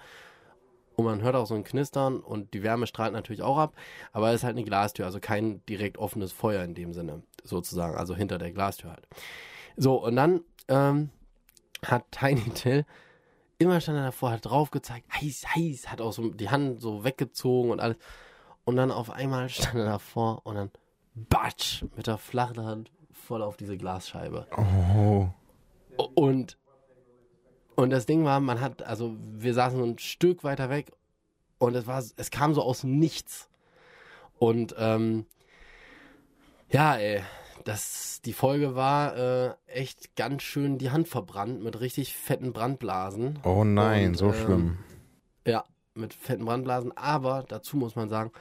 und 0.96 1.04
man 1.04 1.22
hört 1.22 1.34
auch 1.34 1.46
so 1.46 1.54
ein 1.54 1.64
Knistern 1.64 2.20
und 2.20 2.54
die 2.54 2.62
Wärme 2.62 2.86
strahlt 2.86 3.12
natürlich 3.12 3.42
auch 3.42 3.58
ab. 3.58 3.74
Aber 4.12 4.28
es 4.30 4.36
ist 4.36 4.44
halt 4.44 4.56
eine 4.56 4.64
Glastür, 4.64 5.06
also 5.06 5.20
kein 5.20 5.64
direkt 5.66 5.98
offenes 5.98 6.32
Feuer 6.32 6.62
in 6.64 6.74
dem 6.74 6.92
Sinne, 6.92 7.22
sozusagen, 7.44 7.96
also 7.96 8.14
hinter 8.14 8.38
der 8.38 8.52
Glastür 8.52 8.90
halt. 8.90 9.06
So, 9.76 10.02
und 10.02 10.16
dann 10.16 10.40
ähm, 10.68 11.10
hat 11.84 12.04
Tiny 12.10 12.50
Till 12.54 12.84
immer 13.62 13.80
stand 13.80 13.98
er 13.98 14.06
davor, 14.06 14.32
hat 14.32 14.44
drauf 14.44 14.70
gezeigt, 14.70 15.06
heiß, 15.14 15.54
heiß, 15.54 15.90
hat 15.90 16.00
auch 16.00 16.12
so 16.12 16.28
die 16.30 16.50
Hand 16.50 16.80
so 16.80 17.04
weggezogen 17.04 17.70
und 17.70 17.80
alles. 17.80 17.96
Und 18.64 18.76
dann 18.76 18.90
auf 18.90 19.10
einmal 19.10 19.48
stand 19.48 19.76
er 19.76 19.86
davor 19.86 20.44
und 20.44 20.56
dann 20.56 20.70
batsch 21.14 21.84
mit 21.96 22.06
der 22.06 22.18
flachen 22.18 22.64
Hand 22.64 22.90
voll 23.12 23.42
auf 23.42 23.56
diese 23.56 23.76
Glasscheibe. 23.76 24.46
Oh. 24.56 25.28
Und, 26.14 26.58
und 27.74 27.90
das 27.90 28.06
Ding 28.06 28.24
war, 28.24 28.40
man 28.40 28.60
hat, 28.60 28.82
also 28.82 29.16
wir 29.20 29.54
saßen 29.54 29.78
so 29.78 29.84
ein 29.84 29.98
Stück 29.98 30.44
weiter 30.44 30.70
weg 30.70 30.92
und 31.58 31.74
es 31.74 31.86
war, 31.86 32.02
es 32.16 32.30
kam 32.30 32.54
so 32.54 32.62
aus 32.62 32.84
Nichts. 32.84 33.48
Und 34.38 34.74
ähm, 34.78 35.26
ja, 36.68 36.96
ey, 36.96 37.22
das, 37.64 38.20
die 38.24 38.32
Folge 38.32 38.74
war 38.74 39.16
äh, 39.16 39.54
echt 39.66 40.16
ganz 40.16 40.42
schön 40.42 40.78
die 40.78 40.90
Hand 40.90 41.08
verbrannt 41.08 41.62
mit 41.62 41.80
richtig 41.80 42.14
fetten 42.14 42.52
Brandblasen. 42.52 43.38
Oh 43.44 43.64
nein, 43.64 44.08
Und, 44.08 44.14
so 44.16 44.26
ähm, 44.26 44.34
schlimm. 44.34 44.78
Ja, 45.46 45.64
mit 45.94 46.14
fetten 46.14 46.44
Brandblasen. 46.44 46.96
Aber 46.96 47.44
dazu 47.46 47.76
muss 47.76 47.94
man 47.94 48.08
sagen, 48.08 48.32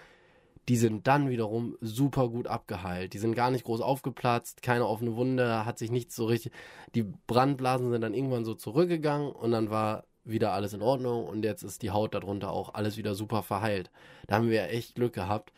die 0.69 0.77
sind 0.77 1.07
dann 1.07 1.29
wiederum 1.29 1.75
super 1.81 2.29
gut 2.29 2.47
abgeheilt. 2.47 3.13
Die 3.13 3.17
sind 3.17 3.35
gar 3.35 3.51
nicht 3.51 3.63
groß 3.65 3.81
aufgeplatzt, 3.81 4.61
keine 4.61 4.87
offene 4.87 5.15
Wunde, 5.15 5.65
hat 5.65 5.77
sich 5.77 5.91
nichts 5.91 6.15
so 6.15 6.25
richtig. 6.25 6.51
Die 6.95 7.03
Brandblasen 7.27 7.91
sind 7.91 8.01
dann 8.01 8.13
irgendwann 8.13 8.45
so 8.45 8.53
zurückgegangen 8.53 9.31
und 9.31 9.51
dann 9.51 9.69
war 9.69 10.03
wieder 10.23 10.53
alles 10.53 10.73
in 10.73 10.83
Ordnung 10.83 11.25
und 11.25 11.43
jetzt 11.43 11.63
ist 11.63 11.81
die 11.81 11.89
Haut 11.89 12.13
darunter 12.13 12.51
auch 12.51 12.75
alles 12.75 12.95
wieder 12.95 13.15
super 13.15 13.41
verheilt. 13.41 13.89
Da 14.27 14.35
haben 14.35 14.49
wir 14.49 14.69
echt 14.69 14.95
Glück 14.95 15.13
gehabt. 15.13 15.51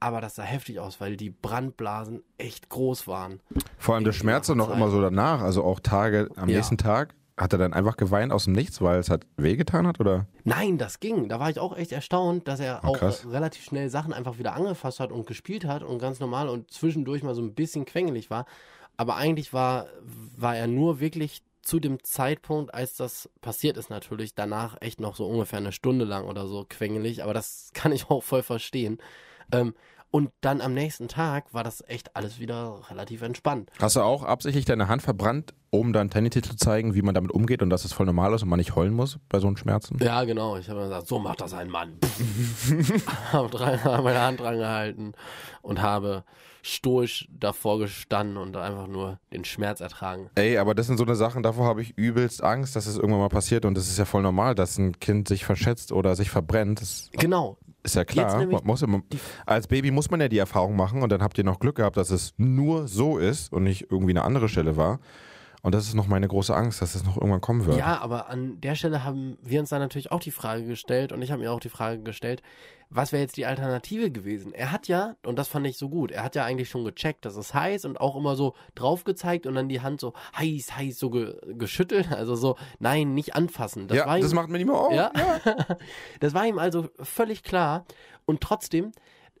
Aber 0.00 0.20
das 0.20 0.36
sah 0.36 0.44
heftig 0.44 0.78
aus, 0.78 1.00
weil 1.00 1.16
die 1.16 1.30
Brandblasen 1.30 2.22
echt 2.36 2.68
groß 2.68 3.08
waren. 3.08 3.40
Vor 3.78 3.96
allem 3.96 4.04
der 4.04 4.12
Schmerz 4.12 4.48
noch 4.48 4.70
immer 4.70 4.90
so 4.90 5.00
danach, 5.00 5.40
also 5.40 5.64
auch 5.64 5.80
Tage 5.80 6.28
am 6.36 6.48
Ja. 6.48 6.56
nächsten 6.58 6.78
Tag. 6.78 7.14
Hat 7.38 7.52
er 7.52 7.58
dann 7.58 7.72
einfach 7.72 7.96
geweint 7.96 8.32
aus 8.32 8.44
dem 8.44 8.52
Nichts, 8.52 8.80
weil 8.82 8.98
es 8.98 9.10
hat 9.10 9.26
wehgetan 9.36 9.86
hat, 9.86 10.00
oder? 10.00 10.26
Nein, 10.44 10.76
das 10.76 11.00
ging. 11.00 11.28
Da 11.28 11.38
war 11.40 11.48
ich 11.50 11.58
auch 11.60 11.76
echt 11.76 11.92
erstaunt, 11.92 12.48
dass 12.48 12.60
er 12.60 12.80
Oh, 12.82 12.88
auch 12.88 12.98
krass. 12.98 13.26
relativ 13.30 13.64
schnell 13.64 13.88
Sachen 13.90 14.12
einfach 14.12 14.38
wieder 14.38 14.54
angefasst 14.54 15.00
hat 15.00 15.12
und 15.12 15.26
gespielt 15.26 15.64
hat 15.64 15.82
und 15.82 15.98
ganz 15.98 16.18
normal 16.20 16.48
und 16.48 16.70
zwischendurch 16.72 17.22
mal 17.22 17.34
so 17.34 17.42
ein 17.42 17.54
bisschen 17.54 17.84
quengelig 17.84 18.28
war. 18.30 18.44
Aber 18.96 19.16
eigentlich 19.16 19.52
war, 19.52 19.86
war 20.36 20.56
er 20.56 20.66
nur 20.66 20.98
wirklich 21.00 21.42
zu 21.62 21.78
dem 21.80 22.02
Zeitpunkt, 22.02 22.72
als 22.74 22.96
das 22.96 23.28
passiert 23.42 23.76
ist 23.76 23.90
natürlich, 23.90 24.34
danach 24.34 24.76
echt 24.80 25.00
noch 25.00 25.14
so 25.16 25.26
ungefähr 25.28 25.58
eine 25.58 25.72
Stunde 25.72 26.04
lang 26.06 26.24
oder 26.24 26.46
so 26.48 26.64
quengelig. 26.68 27.22
Aber 27.22 27.34
das 27.34 27.70
kann 27.74 27.92
ich 27.92 28.10
auch 28.10 28.22
voll 28.22 28.42
verstehen. 28.42 28.98
Ähm, 29.52 29.74
und 30.10 30.30
dann 30.40 30.62
am 30.62 30.72
nächsten 30.72 31.06
Tag 31.06 31.52
war 31.52 31.62
das 31.62 31.84
echt 31.86 32.16
alles 32.16 32.40
wieder 32.40 32.80
relativ 32.88 33.20
entspannt. 33.20 33.70
Hast 33.78 33.96
du 33.96 34.00
auch 34.00 34.22
absichtlich 34.22 34.64
deine 34.64 34.88
Hand 34.88 35.02
verbrannt, 35.02 35.52
um 35.70 35.92
dann 35.92 36.08
Tennity 36.10 36.40
zu 36.42 36.56
zeigen, 36.56 36.94
wie 36.94 37.02
man 37.02 37.14
damit 37.14 37.30
umgeht 37.30 37.62
und 37.62 37.70
dass 37.70 37.84
es 37.84 37.92
voll 37.92 38.06
normal 38.06 38.32
ist 38.34 38.42
und 38.42 38.48
man 38.48 38.58
nicht 38.58 38.74
heulen 38.74 38.94
muss 38.94 39.18
bei 39.28 39.38
so 39.38 39.46
einem 39.46 39.56
Schmerzen? 39.56 39.98
Ja, 40.00 40.24
genau. 40.24 40.56
Ich 40.56 40.68
habe 40.70 40.80
gesagt, 40.82 41.06
so 41.06 41.18
macht 41.18 41.40
das 41.40 41.52
ein 41.54 41.68
Mann. 41.70 41.98
habe 43.32 43.48
dran- 43.50 43.80
meine 44.02 44.20
Hand 44.20 44.40
dran 44.40 44.56
gehalten 44.56 45.12
und 45.62 45.82
habe 45.82 46.24
stoisch 46.62 47.28
davor 47.30 47.78
gestanden 47.78 48.36
und 48.36 48.56
einfach 48.56 48.86
nur 48.88 49.18
den 49.32 49.44
Schmerz 49.44 49.80
ertragen. 49.80 50.28
Ey, 50.34 50.58
aber 50.58 50.74
das 50.74 50.86
sind 50.86 50.96
so 50.98 51.04
eine 51.04 51.14
Sachen, 51.16 51.42
davor 51.42 51.66
habe 51.66 51.82
ich 51.82 51.96
übelst 51.96 52.42
Angst, 52.42 52.74
dass 52.76 52.86
es 52.86 52.96
irgendwann 52.96 53.20
mal 53.20 53.28
passiert 53.28 53.64
und 53.64 53.76
das 53.76 53.88
ist 53.88 53.98
ja 53.98 54.04
voll 54.04 54.22
normal, 54.22 54.54
dass 54.54 54.76
ein 54.78 54.98
Kind 54.98 55.28
sich 55.28 55.44
verschätzt 55.44 55.92
oder 55.92 56.16
sich 56.16 56.30
verbrennt. 56.30 56.80
Das 56.80 57.10
Genau. 57.12 57.56
ist 57.82 57.94
ja 57.94 58.04
klar. 58.04 58.44
Muss 58.64 58.84
als 59.46 59.66
Baby 59.68 59.90
muss 59.92 60.10
man 60.10 60.20
ja 60.20 60.28
die 60.28 60.38
Erfahrung 60.38 60.76
machen 60.76 61.02
und 61.02 61.10
dann 61.10 61.22
habt 61.22 61.38
ihr 61.38 61.44
noch 61.44 61.58
Glück 61.60 61.76
gehabt, 61.76 61.96
dass 61.96 62.10
es 62.10 62.34
nur 62.36 62.88
so 62.88 63.18
ist 63.18 63.52
und 63.52 63.62
nicht 63.62 63.86
irgendwie 63.90 64.12
eine 64.12 64.24
andere 64.24 64.48
Stelle 64.48 64.76
war. 64.76 64.98
Und 65.62 65.74
das 65.74 65.88
ist 65.88 65.94
noch 65.94 66.06
meine 66.06 66.28
große 66.28 66.54
Angst, 66.54 66.80
dass 66.80 66.92
das 66.92 67.04
noch 67.04 67.16
irgendwann 67.16 67.40
kommen 67.40 67.66
wird. 67.66 67.78
Ja, 67.78 68.00
aber 68.00 68.28
an 68.28 68.60
der 68.60 68.76
Stelle 68.76 69.02
haben 69.02 69.38
wir 69.42 69.58
uns 69.58 69.70
dann 69.70 69.80
natürlich 69.80 70.12
auch 70.12 70.20
die 70.20 70.30
Frage 70.30 70.64
gestellt 70.64 71.10
und 71.10 71.20
ich 71.20 71.32
habe 71.32 71.42
mir 71.42 71.52
auch 71.52 71.58
die 71.58 71.68
Frage 71.68 72.00
gestellt, 72.00 72.42
was 72.90 73.12
wäre 73.12 73.22
jetzt 73.22 73.36
die 73.36 73.44
Alternative 73.44 74.10
gewesen? 74.10 74.54
Er 74.54 74.70
hat 74.70 74.88
ja, 74.88 75.16
und 75.26 75.36
das 75.36 75.48
fand 75.48 75.66
ich 75.66 75.76
so 75.76 75.88
gut, 75.88 76.12
er 76.12 76.22
hat 76.22 76.36
ja 76.36 76.44
eigentlich 76.44 76.70
schon 76.70 76.84
gecheckt, 76.84 77.24
dass 77.24 77.36
es 77.36 77.52
heiß 77.54 77.84
und 77.84 78.00
auch 78.00 78.16
immer 78.16 78.36
so 78.36 78.54
drauf 78.76 79.02
gezeigt 79.04 79.46
und 79.46 79.54
dann 79.56 79.68
die 79.68 79.80
Hand 79.80 80.00
so 80.00 80.14
heiß, 80.36 80.76
heiß 80.76 80.98
so 80.98 81.10
ge 81.10 81.36
geschüttelt, 81.54 82.12
also 82.12 82.36
so, 82.36 82.56
nein, 82.78 83.14
nicht 83.14 83.34
anfassen. 83.34 83.88
Das 83.88 83.98
ja, 83.98 84.16
ihm, 84.16 84.22
das 84.22 84.32
macht 84.34 84.48
mir 84.48 84.58
nicht 84.58 84.68
mehr 84.68 84.76
auf. 84.76 84.92
ja, 84.92 85.12
das 86.20 86.34
war 86.34 86.46
ihm 86.46 86.58
also 86.58 86.88
völlig 87.00 87.42
klar 87.42 87.84
und 88.26 88.40
trotzdem 88.40 88.92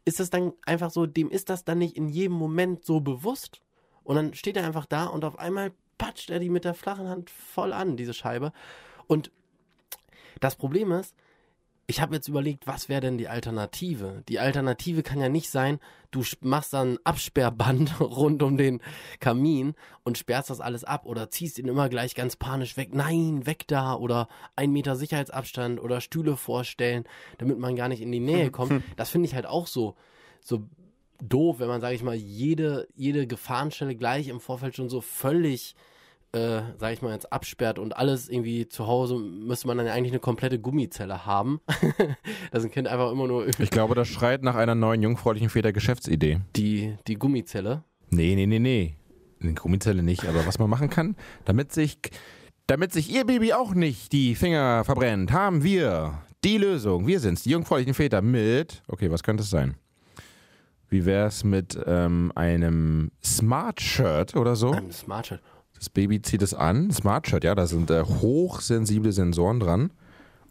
ist 0.04 0.20
es 0.20 0.30
dann 0.30 0.52
einfach 0.66 0.90
so, 0.90 1.06
dem 1.06 1.30
ist 1.30 1.48
das 1.48 1.64
dann 1.64 1.78
nicht 1.78 1.96
in 1.96 2.08
jedem 2.08 2.34
Moment 2.34 2.84
so 2.84 3.00
bewusst 3.00 3.62
und 4.02 4.16
dann 4.16 4.34
steht 4.34 4.56
er 4.56 4.66
einfach 4.66 4.86
da 4.86 5.06
und 5.06 5.24
auf 5.24 5.38
einmal 5.38 5.72
patscht 5.98 6.30
er 6.30 6.38
die 6.38 6.50
mit 6.50 6.64
der 6.64 6.74
flachen 6.74 7.08
Hand 7.08 7.30
voll 7.30 7.72
an, 7.72 7.96
diese 7.96 8.14
Scheibe. 8.14 8.52
Und 9.06 9.30
das 10.40 10.56
Problem 10.56 10.92
ist, 10.92 11.14
ich 11.90 12.02
habe 12.02 12.14
jetzt 12.14 12.28
überlegt, 12.28 12.66
was 12.66 12.90
wäre 12.90 13.00
denn 13.00 13.16
die 13.16 13.28
Alternative? 13.28 14.22
Die 14.28 14.38
Alternative 14.38 15.02
kann 15.02 15.20
ja 15.20 15.30
nicht 15.30 15.50
sein, 15.50 15.80
du 16.10 16.22
machst 16.42 16.74
dann 16.74 16.92
ein 16.92 16.98
Absperrband 17.04 17.98
rund 18.00 18.42
um 18.42 18.58
den 18.58 18.82
Kamin 19.20 19.74
und 20.04 20.18
sperrst 20.18 20.50
das 20.50 20.60
alles 20.60 20.84
ab 20.84 21.06
oder 21.06 21.30
ziehst 21.30 21.58
ihn 21.58 21.66
immer 21.66 21.88
gleich 21.88 22.14
ganz 22.14 22.36
panisch 22.36 22.76
weg. 22.76 22.90
Nein, 22.92 23.46
weg 23.46 23.66
da 23.68 23.94
oder 23.94 24.28
ein 24.54 24.70
Meter 24.70 24.96
Sicherheitsabstand 24.96 25.80
oder 25.80 26.02
Stühle 26.02 26.36
vorstellen, 26.36 27.04
damit 27.38 27.58
man 27.58 27.74
gar 27.74 27.88
nicht 27.88 28.02
in 28.02 28.12
die 28.12 28.20
Nähe 28.20 28.50
kommt. 28.50 28.82
Das 28.96 29.10
finde 29.10 29.26
ich 29.26 29.34
halt 29.34 29.46
auch 29.46 29.66
so, 29.66 29.96
so 30.40 30.68
doof, 31.22 31.58
wenn 31.58 31.68
man, 31.68 31.80
sage 31.80 31.94
ich 31.94 32.02
mal, 32.02 32.14
jede, 32.14 32.88
jede 32.94 33.26
Gefahrenstelle 33.26 33.94
gleich 33.94 34.28
im 34.28 34.40
Vorfeld 34.40 34.76
schon 34.76 34.88
so 34.88 35.00
völlig, 35.00 35.74
äh, 36.32 36.60
sage 36.78 36.94
ich 36.94 37.02
mal, 37.02 37.12
jetzt 37.12 37.32
absperrt 37.32 37.78
und 37.78 37.96
alles 37.96 38.28
irgendwie 38.28 38.68
zu 38.68 38.86
Hause 38.86 39.16
müsste 39.18 39.66
man 39.66 39.78
dann 39.78 39.86
ja 39.86 39.92
eigentlich 39.92 40.12
eine 40.12 40.20
komplette 40.20 40.58
Gummizelle 40.58 41.26
haben. 41.26 41.60
dass 42.52 42.64
ein 42.64 42.70
Kind 42.70 42.88
einfach 42.88 43.10
immer 43.10 43.26
nur 43.26 43.48
Ich 43.48 43.70
glaube, 43.70 43.94
das 43.94 44.08
schreit 44.08 44.42
nach 44.42 44.54
einer 44.54 44.74
neuen 44.74 45.02
jungfräulichen 45.02 45.50
Väter-Geschäftsidee. 45.50 46.40
die, 46.56 46.96
die 47.06 47.14
Gummizelle. 47.14 47.84
Nee, 48.10 48.34
nee, 48.34 48.46
nee, 48.46 48.58
nee. 48.58 48.96
Eine 49.40 49.54
Gummizelle 49.54 50.02
nicht, 50.02 50.24
aber 50.24 50.46
was 50.46 50.58
man 50.58 50.68
machen 50.68 50.90
kann, 50.90 51.14
damit 51.44 51.72
sich, 51.72 51.98
damit 52.66 52.92
sich 52.92 53.12
ihr 53.12 53.24
Baby 53.24 53.52
auch 53.52 53.72
nicht 53.74 54.12
die 54.12 54.34
Finger 54.34 54.84
verbrennt, 54.84 55.32
haben 55.32 55.62
wir 55.62 56.22
die 56.44 56.58
Lösung. 56.58 57.06
Wir 57.06 57.20
sind's, 57.20 57.42
die 57.44 57.50
jungfräulichen 57.50 57.94
Väter 57.94 58.20
mit, 58.20 58.82
okay, 58.88 59.10
was 59.10 59.22
könnte 59.22 59.42
es 59.42 59.50
sein? 59.50 59.76
Wie 60.88 61.04
wär's 61.04 61.44
mit 61.44 61.78
ähm, 61.86 62.32
einem 62.34 63.10
Smart 63.22 63.80
Shirt 63.80 64.36
oder 64.36 64.56
so? 64.56 64.70
Ein 64.70 64.90
Smart 64.90 65.26
Shirt. 65.26 65.40
Das 65.74 65.90
Baby 65.90 66.20
zieht 66.22 66.42
es 66.42 66.54
an, 66.54 66.90
Smart 66.90 67.28
Shirt, 67.28 67.44
ja, 67.44 67.54
da 67.54 67.66
sind 67.66 67.90
äh, 67.90 68.02
hochsensible 68.02 69.12
Sensoren 69.12 69.60
dran. 69.60 69.90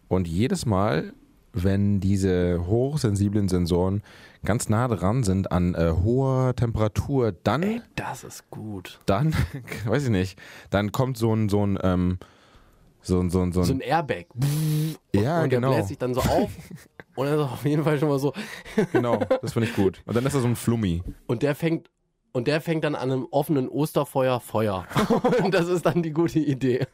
Und 0.08 0.26
jedes 0.26 0.64
Mal, 0.64 1.12
wenn 1.52 2.00
diese 2.00 2.66
hochsensiblen 2.66 3.48
Sensoren 3.48 4.02
ganz 4.44 4.68
nah 4.68 4.88
dran 4.88 5.24
sind 5.24 5.52
an 5.52 5.74
äh, 5.74 5.92
hoher 6.02 6.54
Temperatur, 6.56 7.32
dann 7.42 7.62
Ey, 7.62 7.82
das 7.96 8.24
ist 8.24 8.48
gut. 8.50 9.00
dann, 9.06 9.34
weiß 9.84 10.04
ich 10.04 10.10
nicht, 10.10 10.38
dann 10.70 10.92
kommt 10.92 11.18
so 11.18 11.34
ein, 11.34 11.48
so 11.48 11.66
ein, 11.66 11.78
ähm, 11.82 12.18
so 13.02 13.20
ein, 13.20 13.30
so 13.30 13.40
ein, 13.40 13.52
so 13.52 13.62
So 13.62 13.72
ein, 13.72 13.78
ein 13.78 13.88
Airbag. 13.88 14.26
ja, 15.14 15.42
und 15.42 15.50
der 15.50 15.60
genau, 15.60 15.74
bläst 15.74 15.88
sich 15.88 15.98
dann 15.98 16.14
so 16.14 16.20
auf. 16.20 16.50
und 17.14 17.26
er 17.26 17.34
ist 17.34 17.40
auf 17.40 17.64
jeden 17.64 17.84
Fall 17.84 17.98
schon 17.98 18.08
mal 18.08 18.18
so. 18.18 18.32
genau, 18.92 19.16
das 19.16 19.52
finde 19.52 19.68
ich 19.68 19.74
gut. 19.74 20.02
Und 20.06 20.16
dann 20.16 20.24
ist 20.26 20.34
da 20.34 20.40
so 20.40 20.48
ein 20.48 20.56
Flummi. 20.56 21.02
Und 21.26 21.42
der 21.42 21.54
fängt. 21.54 21.90
Und 22.32 22.46
der 22.46 22.60
fängt 22.60 22.84
dann 22.84 22.94
an 22.94 23.10
einem 23.10 23.26
offenen 23.30 23.68
Osterfeuer 23.68 24.38
Feuer. 24.38 24.86
und 25.42 25.54
das 25.54 25.66
ist 25.66 25.86
dann 25.86 26.02
die 26.02 26.10
gute 26.10 26.38
Idee. 26.38 26.86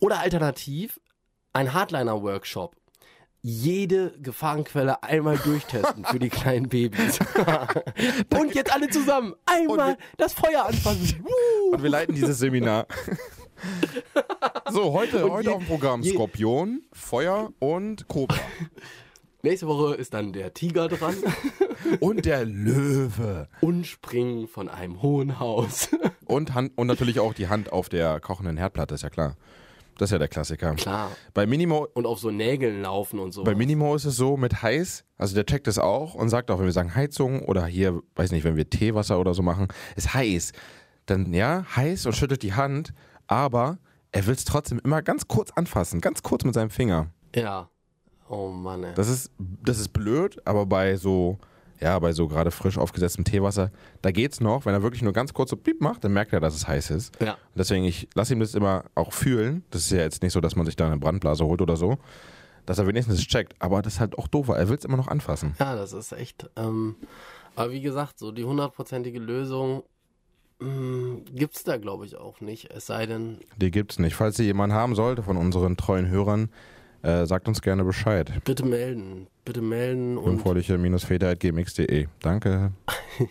Oder 0.00 0.18
alternativ 0.18 1.00
ein 1.52 1.72
Hardliner-Workshop. 1.72 2.74
Jede 3.40 4.14
Gefahrenquelle 4.20 5.02
einmal 5.02 5.38
durchtesten 5.38 6.04
für 6.06 6.18
die 6.18 6.28
kleinen 6.28 6.68
Babys. 6.68 7.18
und 8.36 8.54
jetzt 8.54 8.74
alle 8.74 8.88
zusammen 8.88 9.34
einmal 9.46 9.96
das 10.16 10.34
Feuer 10.34 10.66
anfassen. 10.66 11.24
Und 11.70 11.82
wir 11.82 11.90
leiten 11.90 12.14
dieses 12.14 12.38
Seminar. 12.38 12.86
so, 14.72 14.92
heute, 14.92 15.24
Und 15.24 15.32
heute 15.32 15.48
je- 15.50 15.54
auf 15.56 15.62
dem 15.62 15.68
Programm 15.68 16.02
je- 16.02 16.12
Skorpion, 16.12 16.82
Feuer 16.92 17.52
und 17.58 18.08
Cobra. 18.08 18.36
Nächste 19.42 19.66
Woche 19.66 19.94
ist 19.96 20.14
dann 20.14 20.32
der 20.32 20.54
Tiger 20.54 20.88
dran 20.88 21.14
und 22.00 22.24
der 22.24 22.44
Löwe. 22.46 23.48
und 23.60 23.86
springen 23.86 24.48
von 24.48 24.68
einem 24.68 25.02
hohen 25.02 25.38
Haus. 25.38 25.88
Und, 26.26 26.54
Hand, 26.54 26.72
und 26.76 26.86
natürlich 26.86 27.20
auch 27.20 27.34
die 27.34 27.48
Hand 27.48 27.70
auf 27.70 27.90
der 27.90 28.18
kochenden 28.18 28.56
Herdplatte, 28.56 28.94
ist 28.94 29.02
ja 29.02 29.10
klar. 29.10 29.36
Das 29.98 30.08
ist 30.08 30.12
ja 30.12 30.18
der 30.18 30.28
Klassiker. 30.28 30.74
Klar. 30.74 31.10
Bei 31.34 31.46
Minimo, 31.46 31.86
Und 31.92 32.06
auf 32.06 32.18
so 32.18 32.30
Nägeln 32.30 32.80
laufen 32.80 33.18
und 33.18 33.32
so. 33.32 33.44
bei 33.44 33.54
Minimo 33.54 33.94
ist 33.94 34.06
es 34.06 34.16
so 34.16 34.38
mit 34.38 34.62
heiß, 34.62 35.04
also 35.18 35.34
der 35.34 35.44
checkt 35.44 35.68
es 35.68 35.78
auch 35.78 36.14
und 36.14 36.30
sagt 36.30 36.50
auch, 36.50 36.58
wenn 36.58 36.64
wir 36.64 36.72
sagen 36.72 36.94
Heizung 36.94 37.42
oder 37.42 37.66
hier, 37.66 38.00
weiß 38.16 38.32
nicht, 38.32 38.42
wenn 38.44 38.56
wir 38.56 38.68
Teewasser 38.70 39.20
oder 39.20 39.34
so 39.34 39.42
machen, 39.42 39.68
ist 39.96 40.14
heiß. 40.14 40.52
Dann 41.04 41.30
ja, 41.34 41.66
heiß 41.76 42.06
und 42.06 42.16
schüttelt 42.16 42.42
die 42.42 42.54
Hand, 42.54 42.94
aber 43.26 43.78
er 44.12 44.26
will 44.26 44.34
es 44.34 44.44
trotzdem 44.44 44.80
immer 44.84 45.02
ganz 45.02 45.26
kurz 45.26 45.50
anfassen, 45.52 46.00
ganz 46.00 46.22
kurz 46.22 46.44
mit 46.44 46.54
seinem 46.54 46.70
Finger. 46.70 47.08
Ja. 47.34 47.68
Oh 48.28 48.48
Mann, 48.48 48.84
ey. 48.84 48.94
Das 48.94 49.08
ist, 49.08 49.30
das 49.38 49.78
ist 49.78 49.88
blöd, 49.88 50.40
aber 50.46 50.66
bei 50.66 50.96
so, 50.96 51.38
ja, 51.80 51.98
bei 51.98 52.12
so 52.12 52.28
gerade 52.28 52.50
frisch 52.50 52.78
aufgesetztem 52.78 53.24
Teewasser, 53.24 53.70
da 54.02 54.10
geht's 54.12 54.40
noch. 54.40 54.64
Wenn 54.66 54.74
er 54.74 54.82
wirklich 54.82 55.02
nur 55.02 55.12
ganz 55.12 55.34
kurz 55.34 55.50
so 55.50 55.56
piep 55.56 55.80
macht, 55.80 56.04
dann 56.04 56.12
merkt 56.12 56.32
er, 56.32 56.40
dass 56.40 56.54
es 56.54 56.66
heiß 56.66 56.90
ist. 56.90 57.20
Ja. 57.20 57.36
Deswegen, 57.54 57.84
ich 57.84 58.08
lasse 58.14 58.32
ihm 58.32 58.40
das 58.40 58.54
immer 58.54 58.84
auch 58.94 59.12
fühlen. 59.12 59.64
Das 59.70 59.82
ist 59.82 59.90
ja 59.90 59.98
jetzt 59.98 60.22
nicht 60.22 60.32
so, 60.32 60.40
dass 60.40 60.56
man 60.56 60.64
sich 60.64 60.76
da 60.76 60.86
eine 60.86 60.98
Brandblase 60.98 61.44
holt 61.44 61.60
oder 61.60 61.76
so. 61.76 61.98
Dass 62.66 62.78
er 62.78 62.86
wenigstens 62.86 63.20
checkt. 63.20 63.54
Aber 63.58 63.82
das 63.82 63.94
ist 63.94 64.00
halt 64.00 64.16
auch 64.16 64.28
doof, 64.28 64.48
weil 64.48 64.58
er 64.58 64.68
will 64.68 64.78
es 64.78 64.84
immer 64.84 64.96
noch 64.96 65.08
anfassen. 65.08 65.54
Ja, 65.58 65.74
das 65.74 65.92
ist 65.92 66.12
echt. 66.12 66.48
Ähm, 66.56 66.96
aber 67.56 67.72
wie 67.72 67.82
gesagt, 67.82 68.18
so 68.18 68.32
die 68.32 68.44
hundertprozentige 68.44 69.18
Lösung 69.18 69.82
gibt's 71.34 71.64
da, 71.64 71.76
glaube 71.76 72.06
ich, 72.06 72.16
auch 72.16 72.40
nicht. 72.40 72.70
Es 72.70 72.86
sei 72.86 73.06
denn, 73.06 73.38
Die 73.56 73.70
gibt's 73.70 73.98
nicht. 73.98 74.14
Falls 74.14 74.38
ihr 74.38 74.44
jemanden 74.46 74.74
haben 74.76 74.94
sollte 74.94 75.22
von 75.22 75.36
unseren 75.36 75.76
treuen 75.76 76.08
Hörern, 76.08 76.50
äh, 77.02 77.26
sagt 77.26 77.48
uns 77.48 77.60
gerne 77.60 77.84
Bescheid. 77.84 78.32
bitte 78.44 78.64
melden. 78.64 79.26
Bitte 79.44 79.60
melden. 79.60 80.16
Jungfräuliche-väter.gmx.de. 80.16 82.06
Danke. 82.20 82.72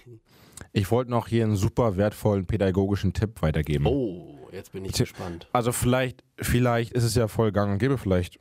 Ich 0.75 0.89
wollte 0.89 1.11
noch 1.11 1.27
hier 1.27 1.43
einen 1.43 1.55
super 1.55 1.97
wertvollen 1.97 2.47
pädagogischen 2.47 3.13
Tipp 3.13 3.43
weitergeben. 3.43 3.85
Oh, 3.85 4.47
jetzt 4.51 4.71
bin 4.71 4.83
ich 4.85 4.93
Tja. 4.93 5.03
gespannt. 5.03 5.47
Also 5.51 5.71
vielleicht, 5.71 6.23
vielleicht 6.39 6.93
ist 6.93 7.03
es 7.03 7.13
ja 7.13 7.27
voll 7.27 7.51
gang 7.51 7.73
und 7.73 7.77
gäbe 7.77 7.99
vielleicht. 7.99 8.39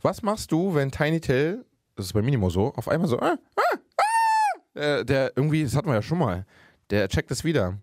Was 0.00 0.22
machst 0.22 0.52
du, 0.52 0.74
wenn 0.74 0.90
Tiny 0.90 1.20
Tail, 1.20 1.66
das 1.94 2.06
ist 2.06 2.12
bei 2.14 2.22
Minimo 2.22 2.48
so, 2.48 2.72
auf 2.74 2.88
einmal 2.88 3.08
so, 3.08 3.18
ah, 3.20 3.36
ah, 3.56 3.62
ah, 3.98 4.80
äh, 4.80 5.04
der 5.04 5.32
irgendwie, 5.36 5.64
das 5.64 5.76
hatten 5.76 5.88
wir 5.88 5.94
ja 5.96 6.02
schon 6.02 6.16
mal, 6.18 6.46
der 6.88 7.08
checkt 7.08 7.30
es 7.30 7.44
wieder. 7.44 7.78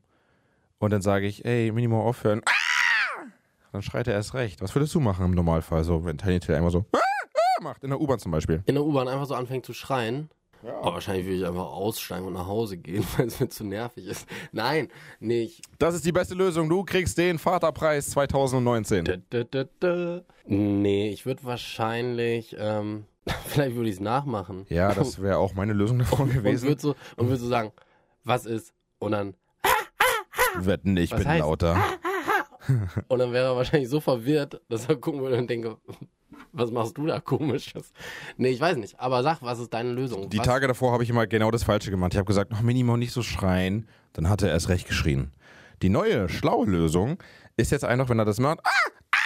Und 0.84 0.92
dann 0.92 1.02
sage 1.02 1.28
ich, 1.28 1.46
ey, 1.46 1.72
Minimo 1.72 2.06
aufhören. 2.06 2.42
Ah! 2.44 3.24
Dann 3.72 3.82
schreit 3.82 4.06
er 4.10 4.16
erst 4.16 4.34
recht. 4.34 4.62
Was 4.62 4.76
würdest 4.76 4.94
du 4.94 5.00
machen 5.00 5.24
im 5.24 5.32
Normalfall, 5.32 5.86
so, 5.86 6.04
wenn 6.04 6.18
Tiny 6.18 6.42
Tail 6.42 6.58
einmal 6.58 6.72
so 6.72 6.84
ah, 6.92 6.98
ah, 6.98 7.64
macht, 7.64 7.86
in 7.86 7.90
der 7.90 8.02
U-Bahn 8.02 8.20
zum 8.20 8.34
Beispiel? 8.34 8.62
In 8.66 8.76
der 8.76 8.84
U-Bahn 8.84 9.08
einfach 9.08 9.26
so 9.26 9.34
anfängt 9.34 9.66
zu 9.66 9.72
schreien. 9.72 10.30
Aber 10.62 10.96
wahrscheinlich 10.96 11.26
würde 11.26 11.38
ich 11.38 11.46
einfach 11.46 11.68
aussteigen 11.68 12.26
und 12.28 12.34
nach 12.34 12.48
Hause 12.48 12.76
gehen, 12.76 13.06
weil 13.18 13.28
es 13.28 13.40
mir 13.40 13.48
zu 13.48 13.64
nervig 13.64 14.08
ist. 14.08 14.28
Nein, 14.52 14.90
nicht. 15.22 15.62
Das 15.80 15.96
ist 15.96 16.06
die 16.06 16.12
beste 16.12 16.36
Lösung. 16.36 16.68
Du 16.68 16.84
kriegst 16.84 17.18
den 17.18 17.40
Vaterpreis 17.40 18.10
2019. 18.10 19.06
Dö, 19.06 19.18
dö, 19.32 19.46
dö, 19.46 19.66
dö. 19.82 20.22
Nee, 20.48 21.12
ich 21.12 21.26
würde 21.26 21.46
wahrscheinlich, 21.46 22.58
ähm, 22.60 23.06
vielleicht 23.48 23.78
würde 23.78 23.88
ich 23.88 23.96
es 23.96 24.02
nachmachen. 24.02 24.66
Ja, 24.68 24.94
das 24.94 25.22
wäre 25.22 25.38
auch 25.38 25.54
meine 25.54 25.72
Lösung 25.72 26.00
davon 26.00 26.28
und 26.28 26.34
gewesen. 26.34 26.68
würde 26.68 26.82
so, 26.82 26.96
und 27.16 27.30
würd 27.30 27.40
so 27.40 27.48
sagen, 27.48 27.72
was 28.26 28.46
ist? 28.46 28.74
Und 29.00 29.14
dann, 29.14 29.36
Wetten, 30.60 30.98
ich 30.98 31.12
Was 31.12 31.20
bin 31.20 31.28
heißt- 31.28 31.40
lauter. 31.40 31.78
und 33.08 33.20
dann 33.20 33.32
wäre 33.34 33.48
er 33.48 33.56
wahrscheinlich 33.56 33.90
so 33.90 34.00
verwirrt, 34.00 34.62
dass 34.70 34.88
er 34.88 34.96
gucken 34.96 35.22
würde 35.22 35.38
und 35.38 35.50
denke, 35.50 35.78
was 36.52 36.72
machst 36.72 36.98
du 36.98 37.06
da 37.08 37.20
komisches? 37.20 37.92
Nee, 38.38 38.50
ich 38.50 38.62
weiß 38.62 38.78
nicht. 38.78 39.00
Aber 39.00 39.24
sag, 39.24 39.42
was 39.42 39.60
ist 39.60 39.74
deine 39.74 39.92
Lösung? 39.92 40.30
Die 40.30 40.38
was? 40.40 40.46
Tage 40.46 40.68
davor 40.68 40.92
habe 40.94 41.04
ich 41.04 41.10
immer 41.10 41.28
genau 41.28 41.52
das 41.52 41.64
Falsche 41.64 41.92
gemacht. 41.92 42.14
Ich 42.14 42.18
habe 42.18 42.28
gesagt, 42.28 42.52
noch 42.52 42.62
Minimo 42.62 42.96
nicht 42.98 43.12
so 43.12 43.22
schreien. 43.24 43.88
Dann 44.14 44.30
hat 44.30 44.42
er 44.44 44.50
erst 44.50 44.70
recht 44.70 44.88
geschrien. 44.88 45.32
Die 45.82 45.90
neue, 45.90 46.30
schlaue 46.30 46.68
Lösung 46.68 47.18
ist 47.58 47.72
jetzt 47.72 47.84
einfach, 47.86 48.10
wenn 48.10 48.20
er 48.20 48.26
das 48.26 48.40
macht. 48.40 48.60
Ah, 48.64 48.70
ah! 49.12 49.18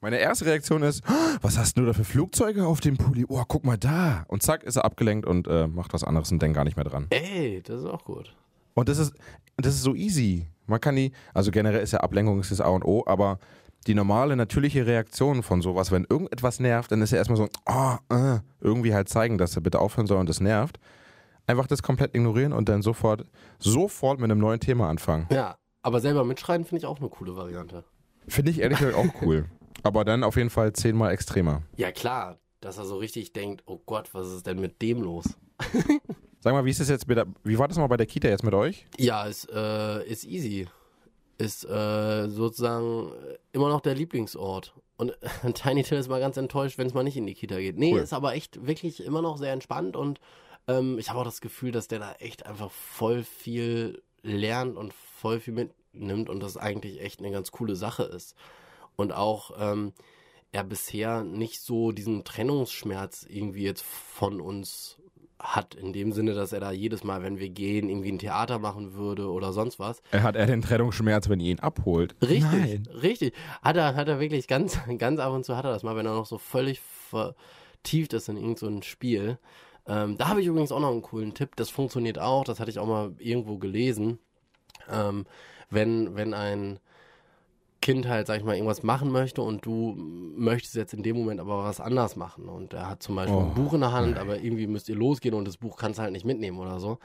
Meine 0.00 0.18
erste 0.18 0.44
Reaktion 0.46 0.82
ist, 0.82 1.02
"Ah, 1.08 1.36
was 1.40 1.56
hast 1.56 1.78
du 1.78 1.86
da 1.86 1.92
für 1.92 2.04
Flugzeuge 2.04 2.66
auf 2.66 2.80
dem 2.80 2.96
Pulli? 2.98 3.24
Oh, 3.28 3.42
guck 3.48 3.64
mal 3.64 3.78
da. 3.78 4.24
Und 4.28 4.42
zack, 4.42 4.62
ist 4.64 4.76
er 4.76 4.84
abgelenkt 4.84 5.26
und 5.26 5.48
äh, 5.48 5.66
macht 5.66 5.94
was 5.94 6.04
anderes 6.04 6.30
und 6.30 6.42
denkt 6.42 6.54
gar 6.56 6.64
nicht 6.64 6.76
mehr 6.76 6.84
dran. 6.84 7.06
Ey, 7.10 7.62
das 7.64 7.80
ist 7.80 7.86
auch 7.86 8.04
gut. 8.04 8.34
Und 8.74 8.88
das 8.88 8.98
ist, 8.98 9.14
das 9.56 9.74
ist 9.74 9.82
so 9.82 9.94
easy. 9.94 10.46
Man 10.66 10.80
kann 10.80 10.96
die, 10.96 11.12
also 11.34 11.50
generell 11.50 11.80
ist 11.82 11.92
ja 11.92 12.00
Ablenkung 12.00 12.40
ist 12.40 12.50
das 12.50 12.60
A 12.60 12.68
und 12.68 12.84
O, 12.84 13.04
aber 13.06 13.38
die 13.86 13.94
normale, 13.94 14.36
natürliche 14.36 14.86
Reaktion 14.86 15.42
von 15.42 15.62
sowas, 15.62 15.92
wenn 15.92 16.06
irgendetwas 16.08 16.58
nervt, 16.60 16.90
dann 16.90 17.02
ist 17.02 17.12
ja 17.12 17.18
erstmal 17.18 17.36
so, 17.36 17.48
ah, 17.66 17.98
äh, 18.10 18.40
irgendwie 18.60 18.94
halt 18.94 19.08
zeigen, 19.08 19.38
dass 19.38 19.54
er 19.56 19.62
bitte 19.62 19.78
aufhören 19.78 20.06
soll 20.06 20.18
und 20.18 20.28
das 20.28 20.40
nervt. 20.40 20.78
Einfach 21.46 21.68
das 21.68 21.82
komplett 21.82 22.14
ignorieren 22.16 22.52
und 22.52 22.68
dann 22.68 22.82
sofort, 22.82 23.24
sofort 23.60 24.18
mit 24.18 24.30
einem 24.30 24.40
neuen 24.40 24.58
Thema 24.58 24.88
anfangen. 24.88 25.26
Ja, 25.30 25.56
Aber 25.82 26.00
selber 26.00 26.24
mitschreiben 26.24 26.66
finde 26.66 26.80
ich 26.80 26.86
auch 26.86 26.98
eine 26.98 27.08
coole 27.08 27.36
Variante. 27.36 27.84
Finde 28.26 28.50
ich 28.50 28.60
ehrlich 28.60 28.78
gesagt 28.78 28.96
auch 28.96 29.06
cool. 29.22 29.44
Aber 29.84 30.04
dann 30.04 30.24
auf 30.24 30.36
jeden 30.36 30.50
Fall 30.50 30.72
zehnmal 30.72 31.12
extremer. 31.12 31.62
Ja, 31.76 31.92
klar, 31.92 32.38
dass 32.60 32.78
er 32.78 32.86
so 32.86 32.96
richtig 32.96 33.32
denkt, 33.32 33.62
oh 33.66 33.80
Gott, 33.86 34.12
was 34.12 34.32
ist 34.32 34.46
denn 34.48 34.58
mit 34.58 34.82
dem 34.82 35.00
los? 35.00 35.24
Sag 36.46 36.52
mal, 36.54 36.64
wie 36.64 36.70
ist 36.70 36.78
das 36.78 36.88
jetzt 36.88 37.08
mit 37.08 37.16
der, 37.18 37.26
wie 37.42 37.58
war 37.58 37.66
das 37.66 37.76
mal 37.76 37.88
bei 37.88 37.96
der 37.96 38.06
Kita 38.06 38.28
jetzt 38.28 38.44
mit 38.44 38.54
euch? 38.54 38.86
Ja, 38.98 39.24
ist, 39.24 39.50
äh, 39.52 40.06
ist 40.06 40.22
easy. 40.22 40.68
Ist 41.38 41.64
äh, 41.64 42.28
sozusagen 42.28 43.10
immer 43.50 43.68
noch 43.68 43.80
der 43.80 43.96
Lieblingsort. 43.96 44.72
Und 44.96 45.18
Tiny 45.54 45.82
Till 45.82 45.98
ist 45.98 46.08
mal 46.08 46.20
ganz 46.20 46.36
enttäuscht, 46.36 46.78
wenn 46.78 46.86
es 46.86 46.94
mal 46.94 47.02
nicht 47.02 47.16
in 47.16 47.26
die 47.26 47.34
Kita 47.34 47.58
geht. 47.58 47.76
Nee, 47.78 47.94
Cool. 47.94 47.98
ist 47.98 48.12
aber 48.12 48.34
echt 48.34 48.64
wirklich 48.64 49.02
immer 49.02 49.22
noch 49.22 49.38
sehr 49.38 49.52
entspannt 49.52 49.96
und 49.96 50.20
ähm, 50.68 51.00
ich 51.00 51.10
habe 51.10 51.18
auch 51.18 51.24
das 51.24 51.40
Gefühl, 51.40 51.72
dass 51.72 51.88
der 51.88 51.98
da 51.98 52.12
echt 52.20 52.46
einfach 52.46 52.70
voll 52.70 53.24
viel 53.24 54.00
lernt 54.22 54.76
und 54.76 54.94
voll 54.94 55.40
viel 55.40 55.52
mitnimmt 55.52 56.30
und 56.30 56.38
das 56.38 56.56
eigentlich 56.56 57.00
echt 57.00 57.18
eine 57.18 57.32
ganz 57.32 57.50
coole 57.50 57.74
Sache 57.74 58.04
ist. 58.04 58.36
Und 58.94 59.10
auch 59.12 59.50
ähm, 59.58 59.94
er 60.52 60.62
bisher 60.62 61.24
nicht 61.24 61.60
so 61.60 61.90
diesen 61.90 62.22
Trennungsschmerz 62.22 63.26
irgendwie 63.28 63.64
jetzt 63.64 63.82
von 63.82 64.40
uns 64.40 64.98
hat, 65.38 65.74
in 65.74 65.92
dem 65.92 66.12
Sinne, 66.12 66.34
dass 66.34 66.52
er 66.52 66.60
da 66.60 66.70
jedes 66.70 67.04
Mal, 67.04 67.22
wenn 67.22 67.38
wir 67.38 67.50
gehen, 67.50 67.88
irgendwie 67.88 68.12
ein 68.12 68.18
Theater 68.18 68.58
machen 68.58 68.94
würde 68.94 69.30
oder 69.30 69.52
sonst 69.52 69.78
was. 69.78 70.02
Er 70.10 70.22
hat 70.22 70.34
er 70.36 70.46
den 70.46 70.62
Trennungsschmerz, 70.62 71.28
wenn 71.28 71.40
ihr 71.40 71.50
ihn 71.50 71.60
abholt? 71.60 72.16
Richtig, 72.22 72.42
Nein. 72.42 72.88
richtig. 73.02 73.34
Hat 73.62 73.76
er, 73.76 73.94
hat 73.94 74.08
er 74.08 74.18
wirklich 74.18 74.48
ganz, 74.48 74.78
ganz 74.98 75.20
ab 75.20 75.32
und 75.32 75.44
zu 75.44 75.56
hat 75.56 75.64
er 75.64 75.72
das 75.72 75.82
mal, 75.82 75.96
wenn 75.96 76.06
er 76.06 76.14
noch 76.14 76.26
so 76.26 76.38
völlig 76.38 76.80
vertieft 76.80 78.14
ist 78.14 78.28
in 78.28 78.36
irgendein 78.36 78.56
so 78.56 78.66
ein 78.66 78.82
Spiel. 78.82 79.38
Ähm, 79.86 80.16
da 80.16 80.28
habe 80.28 80.40
ich 80.40 80.46
übrigens 80.46 80.72
auch 80.72 80.80
noch 80.80 80.90
einen 80.90 81.02
coolen 81.02 81.34
Tipp. 81.34 81.54
Das 81.56 81.70
funktioniert 81.70 82.18
auch, 82.18 82.44
das 82.44 82.58
hatte 82.58 82.70
ich 82.70 82.78
auch 82.78 82.86
mal 82.86 83.14
irgendwo 83.18 83.58
gelesen. 83.58 84.18
Ähm, 84.90 85.26
wenn, 85.70 86.16
wenn 86.16 86.32
ein 86.32 86.78
Kind 87.82 88.08
halt, 88.08 88.26
sag 88.26 88.38
ich 88.38 88.44
mal, 88.44 88.54
irgendwas 88.54 88.82
machen 88.82 89.10
möchte 89.12 89.42
und 89.42 89.64
du 89.64 89.94
möchtest 89.96 90.74
jetzt 90.74 90.94
in 90.94 91.02
dem 91.02 91.16
Moment 91.16 91.40
aber 91.40 91.62
was 91.64 91.80
anders 91.80 92.16
machen 92.16 92.48
und 92.48 92.72
er 92.72 92.88
hat 92.88 93.02
zum 93.02 93.14
Beispiel 93.16 93.36
Oh, 93.36 93.40
ein 93.42 93.54
Buch 93.54 93.74
in 93.74 93.80
der 93.80 93.92
Hand, 93.92 94.18
aber 94.18 94.38
irgendwie 94.40 94.66
müsst 94.66 94.88
ihr 94.88 94.96
losgehen 94.96 95.34
und 95.34 95.46
das 95.46 95.56
Buch 95.58 95.76
kannst 95.76 95.98
du 95.98 96.02
halt 96.02 96.12
nicht 96.12 96.24
mitnehmen 96.24 96.58
oder 96.58 96.80
so. 96.80 96.98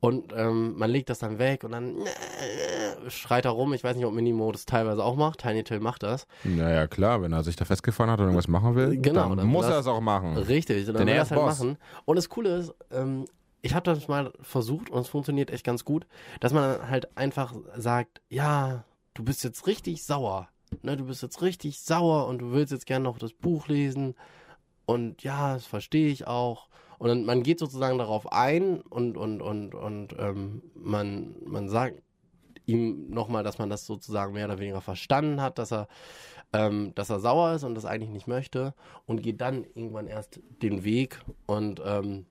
Und 0.00 0.32
ähm, 0.34 0.78
man 0.78 0.90
legt 0.90 1.10
das 1.10 1.18
dann 1.18 1.38
weg 1.38 1.62
und 1.62 1.72
dann 1.72 1.98
äh, 1.98 3.10
schreit 3.10 3.44
er 3.44 3.50
rum. 3.50 3.74
Ich 3.74 3.84
weiß 3.84 3.96
nicht, 3.96 4.06
ob 4.06 4.14
Minimo 4.14 4.50
das 4.50 4.64
teilweise 4.64 5.04
auch 5.04 5.14
macht. 5.14 5.40
Tiny 5.40 5.62
Till 5.62 5.78
macht 5.80 6.02
das. 6.02 6.26
Naja, 6.42 6.86
klar, 6.86 7.20
wenn 7.20 7.32
er 7.34 7.42
sich 7.44 7.54
da 7.54 7.66
festgefahren 7.66 8.10
hat 8.10 8.18
und 8.18 8.24
irgendwas 8.26 8.48
machen 8.48 8.74
will, 8.74 8.96
Genau, 8.96 9.28
dann 9.28 9.36
dann 9.36 9.46
muss 9.46 9.66
das- 9.66 9.74
er 9.74 9.80
es 9.80 9.86
auch 9.86 10.00
machen. 10.00 10.38
Richtig, 10.38 10.78
und 10.80 10.86
Denn 10.86 10.94
dann 10.94 11.06
will 11.06 11.12
er 11.14 11.20
das 11.20 11.30
halt 11.32 11.40
Boss. 11.42 11.58
machen. 11.58 11.76
Und 12.06 12.16
das 12.16 12.30
Coole 12.30 12.56
ist, 12.56 12.72
ähm, 12.90 13.26
ich 13.60 13.74
habe 13.74 13.84
das 13.84 14.08
mal 14.08 14.32
versucht 14.40 14.88
und 14.88 15.00
es 15.00 15.08
funktioniert 15.08 15.50
echt 15.50 15.64
ganz 15.66 15.84
gut, 15.84 16.06
dass 16.40 16.54
man 16.54 16.78
dann 16.78 16.88
halt 16.90 17.14
einfach 17.18 17.54
sagt, 17.76 18.22
ja, 18.30 18.84
du 19.20 19.24
bist 19.24 19.44
jetzt 19.44 19.66
richtig 19.66 20.02
sauer. 20.02 20.48
Ne, 20.82 20.96
du 20.96 21.04
bist 21.04 21.22
jetzt 21.22 21.42
richtig 21.42 21.80
sauer 21.80 22.26
und 22.26 22.38
du 22.38 22.52
willst 22.52 22.72
jetzt 22.72 22.86
gerne 22.86 23.04
noch 23.04 23.18
das 23.18 23.34
Buch 23.34 23.68
lesen. 23.68 24.14
Und 24.86 25.22
ja, 25.22 25.54
das 25.54 25.66
verstehe 25.66 26.08
ich 26.08 26.26
auch. 26.26 26.68
Und 26.98 27.08
dann, 27.08 27.24
man 27.24 27.42
geht 27.42 27.58
sozusagen 27.58 27.98
darauf 27.98 28.32
ein 28.32 28.80
und, 28.80 29.16
und, 29.16 29.42
und, 29.42 29.74
und 29.74 30.14
ähm, 30.18 30.62
man, 30.74 31.34
man 31.44 31.68
sagt 31.68 32.02
ihm 32.64 33.10
nochmal, 33.10 33.42
dass 33.42 33.58
man 33.58 33.68
das 33.68 33.84
sozusagen 33.84 34.32
mehr 34.32 34.46
oder 34.46 34.58
weniger 34.58 34.80
verstanden 34.80 35.42
hat, 35.42 35.58
dass 35.58 35.72
er, 35.72 35.88
ähm, 36.52 36.92
dass 36.94 37.10
er 37.10 37.20
sauer 37.20 37.52
ist 37.54 37.64
und 37.64 37.74
das 37.74 37.84
eigentlich 37.84 38.10
nicht 38.10 38.26
möchte 38.26 38.74
und 39.06 39.22
geht 39.22 39.40
dann 39.40 39.64
irgendwann 39.64 40.06
erst 40.06 40.40
den 40.62 40.82
Weg 40.84 41.20
und, 41.46 41.82
ähm, 41.84 42.26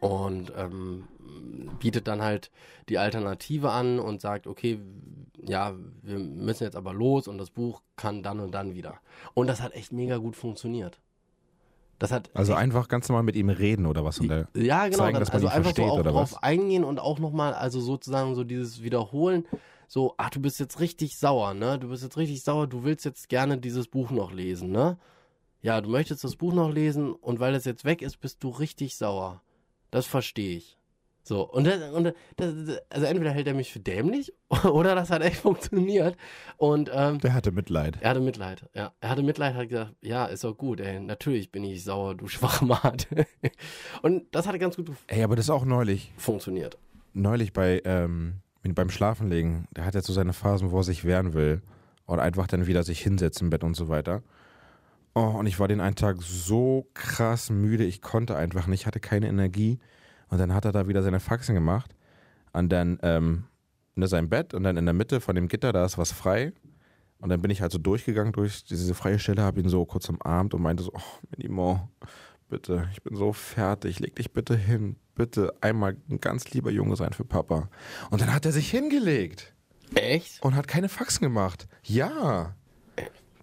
und 0.00 0.52
ähm, 0.56 1.04
bietet 1.78 2.08
dann 2.08 2.22
halt 2.22 2.50
die 2.88 2.98
Alternative 2.98 3.70
an 3.70 3.98
und 3.98 4.20
sagt, 4.20 4.46
okay, 4.46 4.80
ja, 5.42 5.74
wir 6.02 6.18
müssen 6.18 6.64
jetzt 6.64 6.76
aber 6.76 6.92
los 6.92 7.28
und 7.28 7.38
das 7.38 7.50
Buch 7.50 7.82
kann 7.96 8.22
dann 8.22 8.40
und 8.40 8.52
dann 8.52 8.74
wieder. 8.74 9.00
Und 9.34 9.46
das 9.46 9.60
hat 9.60 9.74
echt 9.74 9.92
mega 9.92 10.16
gut 10.18 10.36
funktioniert. 10.36 11.00
Das 11.98 12.12
hat 12.12 12.30
Also 12.32 12.54
einfach 12.54 12.88
ganz 12.88 13.08
normal 13.08 13.24
mit 13.24 13.36
ihm 13.36 13.50
reden 13.50 13.84
oder 13.84 14.04
was? 14.04 14.18
Und 14.20 14.30
ja, 14.54 14.86
genau. 14.86 14.98
zeigen, 14.98 15.18
dass 15.18 15.28
man 15.28 15.34
also 15.34 15.46
ihn 15.46 15.52
einfach 15.52 15.70
so 15.70 15.74
versteht, 15.74 15.90
auch 15.90 15.98
oder 15.98 16.12
drauf 16.12 16.32
was? 16.32 16.42
eingehen 16.42 16.82
und 16.82 16.98
auch 16.98 17.18
nochmal, 17.18 17.52
also 17.52 17.80
sozusagen 17.80 18.34
so 18.34 18.42
dieses 18.42 18.82
Wiederholen. 18.82 19.46
So, 19.86 20.14
ach, 20.16 20.30
du 20.30 20.40
bist 20.40 20.58
jetzt 20.60 20.80
richtig 20.80 21.18
sauer, 21.18 21.52
ne? 21.52 21.78
Du 21.78 21.88
bist 21.88 22.02
jetzt 22.02 22.16
richtig 22.16 22.42
sauer, 22.42 22.66
du 22.66 22.84
willst 22.84 23.04
jetzt 23.04 23.28
gerne 23.28 23.58
dieses 23.58 23.88
Buch 23.88 24.10
noch 24.10 24.32
lesen, 24.32 24.70
ne? 24.70 24.98
Ja, 25.62 25.80
du 25.82 25.90
möchtest 25.90 26.24
das 26.24 26.36
Buch 26.36 26.54
noch 26.54 26.72
lesen 26.72 27.12
und 27.12 27.38
weil 27.38 27.54
es 27.54 27.66
jetzt 27.66 27.84
weg 27.84 28.00
ist, 28.00 28.18
bist 28.18 28.42
du 28.42 28.48
richtig 28.48 28.96
sauer. 28.96 29.42
Das 29.90 30.06
verstehe 30.06 30.56
ich. 30.56 30.76
So, 31.22 31.48
und, 31.48 31.64
das, 31.66 31.92
und 31.92 32.12
das, 32.36 32.80
also 32.88 33.06
entweder 33.06 33.30
hält 33.30 33.46
er 33.46 33.54
mich 33.54 33.72
für 33.72 33.78
dämlich 33.78 34.32
oder 34.64 34.94
das 34.94 35.10
hat 35.10 35.22
echt 35.22 35.36
funktioniert. 35.36 36.16
Und 36.56 36.90
ähm, 36.92 37.18
der 37.18 37.34
hatte 37.34 37.52
Mitleid. 37.52 37.98
er 38.00 38.10
hatte 38.10 38.20
Mitleid, 38.20 38.68
ja. 38.74 38.92
Er 39.00 39.08
hatte 39.10 39.22
Mitleid, 39.22 39.54
hat 39.54 39.68
gesagt, 39.68 39.94
ja, 40.00 40.26
ist 40.26 40.44
doch 40.44 40.56
gut, 40.56 40.80
ey. 40.80 40.98
Natürlich 40.98 41.52
bin 41.52 41.62
ich 41.62 41.84
sauer, 41.84 42.14
du 42.14 42.26
Schwachmat. 42.28 43.06
Und 44.02 44.34
das 44.34 44.46
hat 44.48 44.58
ganz 44.58 44.76
gut 44.76 44.90
Ey, 45.08 45.22
aber 45.22 45.36
das 45.36 45.46
ist 45.46 45.50
auch 45.50 45.64
neulich. 45.64 46.12
funktioniert. 46.16 46.78
Neulich 47.12 47.52
bei, 47.52 47.82
ähm, 47.84 48.40
beim 48.62 48.90
Schlafenlegen, 48.90 49.68
der 49.76 49.84
hat 49.84 49.94
jetzt 49.94 50.06
so 50.06 50.12
seine 50.12 50.32
Phasen, 50.32 50.70
wo 50.70 50.78
er 50.78 50.84
sich 50.84 51.04
wehren 51.04 51.34
will. 51.34 51.60
Und 52.06 52.18
einfach 52.18 52.48
dann 52.48 52.66
wieder 52.66 52.82
sich 52.82 53.00
hinsetzt 53.00 53.40
im 53.40 53.50
Bett 53.50 53.62
und 53.62 53.74
so 53.76 53.88
weiter. 53.88 54.22
Oh, 55.14 55.20
und 55.38 55.46
ich 55.46 55.58
war 55.58 55.68
den 55.68 55.80
einen 55.80 55.96
Tag 55.96 56.18
so 56.20 56.88
krass 56.94 57.50
müde, 57.50 57.84
ich 57.84 58.00
konnte 58.00 58.36
einfach 58.36 58.66
nicht, 58.66 58.86
hatte 58.86 59.00
keine 59.00 59.28
Energie. 59.28 59.78
Und 60.28 60.38
dann 60.38 60.54
hat 60.54 60.64
er 60.64 60.72
da 60.72 60.86
wieder 60.86 61.02
seine 61.02 61.20
Faxen 61.20 61.54
gemacht. 61.54 61.96
Und 62.52 62.70
dann 62.70 62.98
ähm, 63.02 63.44
in 63.96 64.06
seinem 64.06 64.28
Bett 64.28 64.54
und 64.54 64.62
dann 64.62 64.76
in 64.76 64.84
der 64.84 64.94
Mitte 64.94 65.20
von 65.20 65.34
dem 65.34 65.48
Gitter, 65.48 65.72
da 65.72 65.84
ist 65.84 65.98
was 65.98 66.12
frei. 66.12 66.52
Und 67.18 67.28
dann 67.28 67.42
bin 67.42 67.50
ich 67.50 67.60
halt 67.60 67.72
so 67.72 67.78
durchgegangen 67.78 68.32
durch 68.32 68.64
diese 68.64 68.94
freie 68.94 69.18
Stelle, 69.18 69.42
habe 69.42 69.60
ihn 69.60 69.68
so 69.68 69.84
kurz 69.84 70.08
umarmt 70.08 70.54
und 70.54 70.62
meinte 70.62 70.82
so, 70.82 70.92
oh, 70.94 71.26
Minimo, 71.30 71.88
bitte, 72.48 72.88
ich 72.92 73.02
bin 73.02 73.14
so 73.14 73.32
fertig, 73.32 74.00
leg 74.00 74.16
dich 74.16 74.32
bitte 74.32 74.56
hin, 74.56 74.96
bitte 75.14 75.52
einmal 75.60 75.96
ein 76.08 76.20
ganz 76.20 76.50
lieber 76.50 76.70
Junge 76.70 76.96
sein 76.96 77.12
für 77.12 77.24
Papa. 77.24 77.68
Und 78.10 78.22
dann 78.22 78.32
hat 78.32 78.46
er 78.46 78.52
sich 78.52 78.70
hingelegt 78.70 79.52
Echt? 79.94 80.42
und 80.42 80.54
hat 80.54 80.66
keine 80.66 80.88
Faxen 80.88 81.22
gemacht. 81.22 81.68
Ja. 81.84 82.54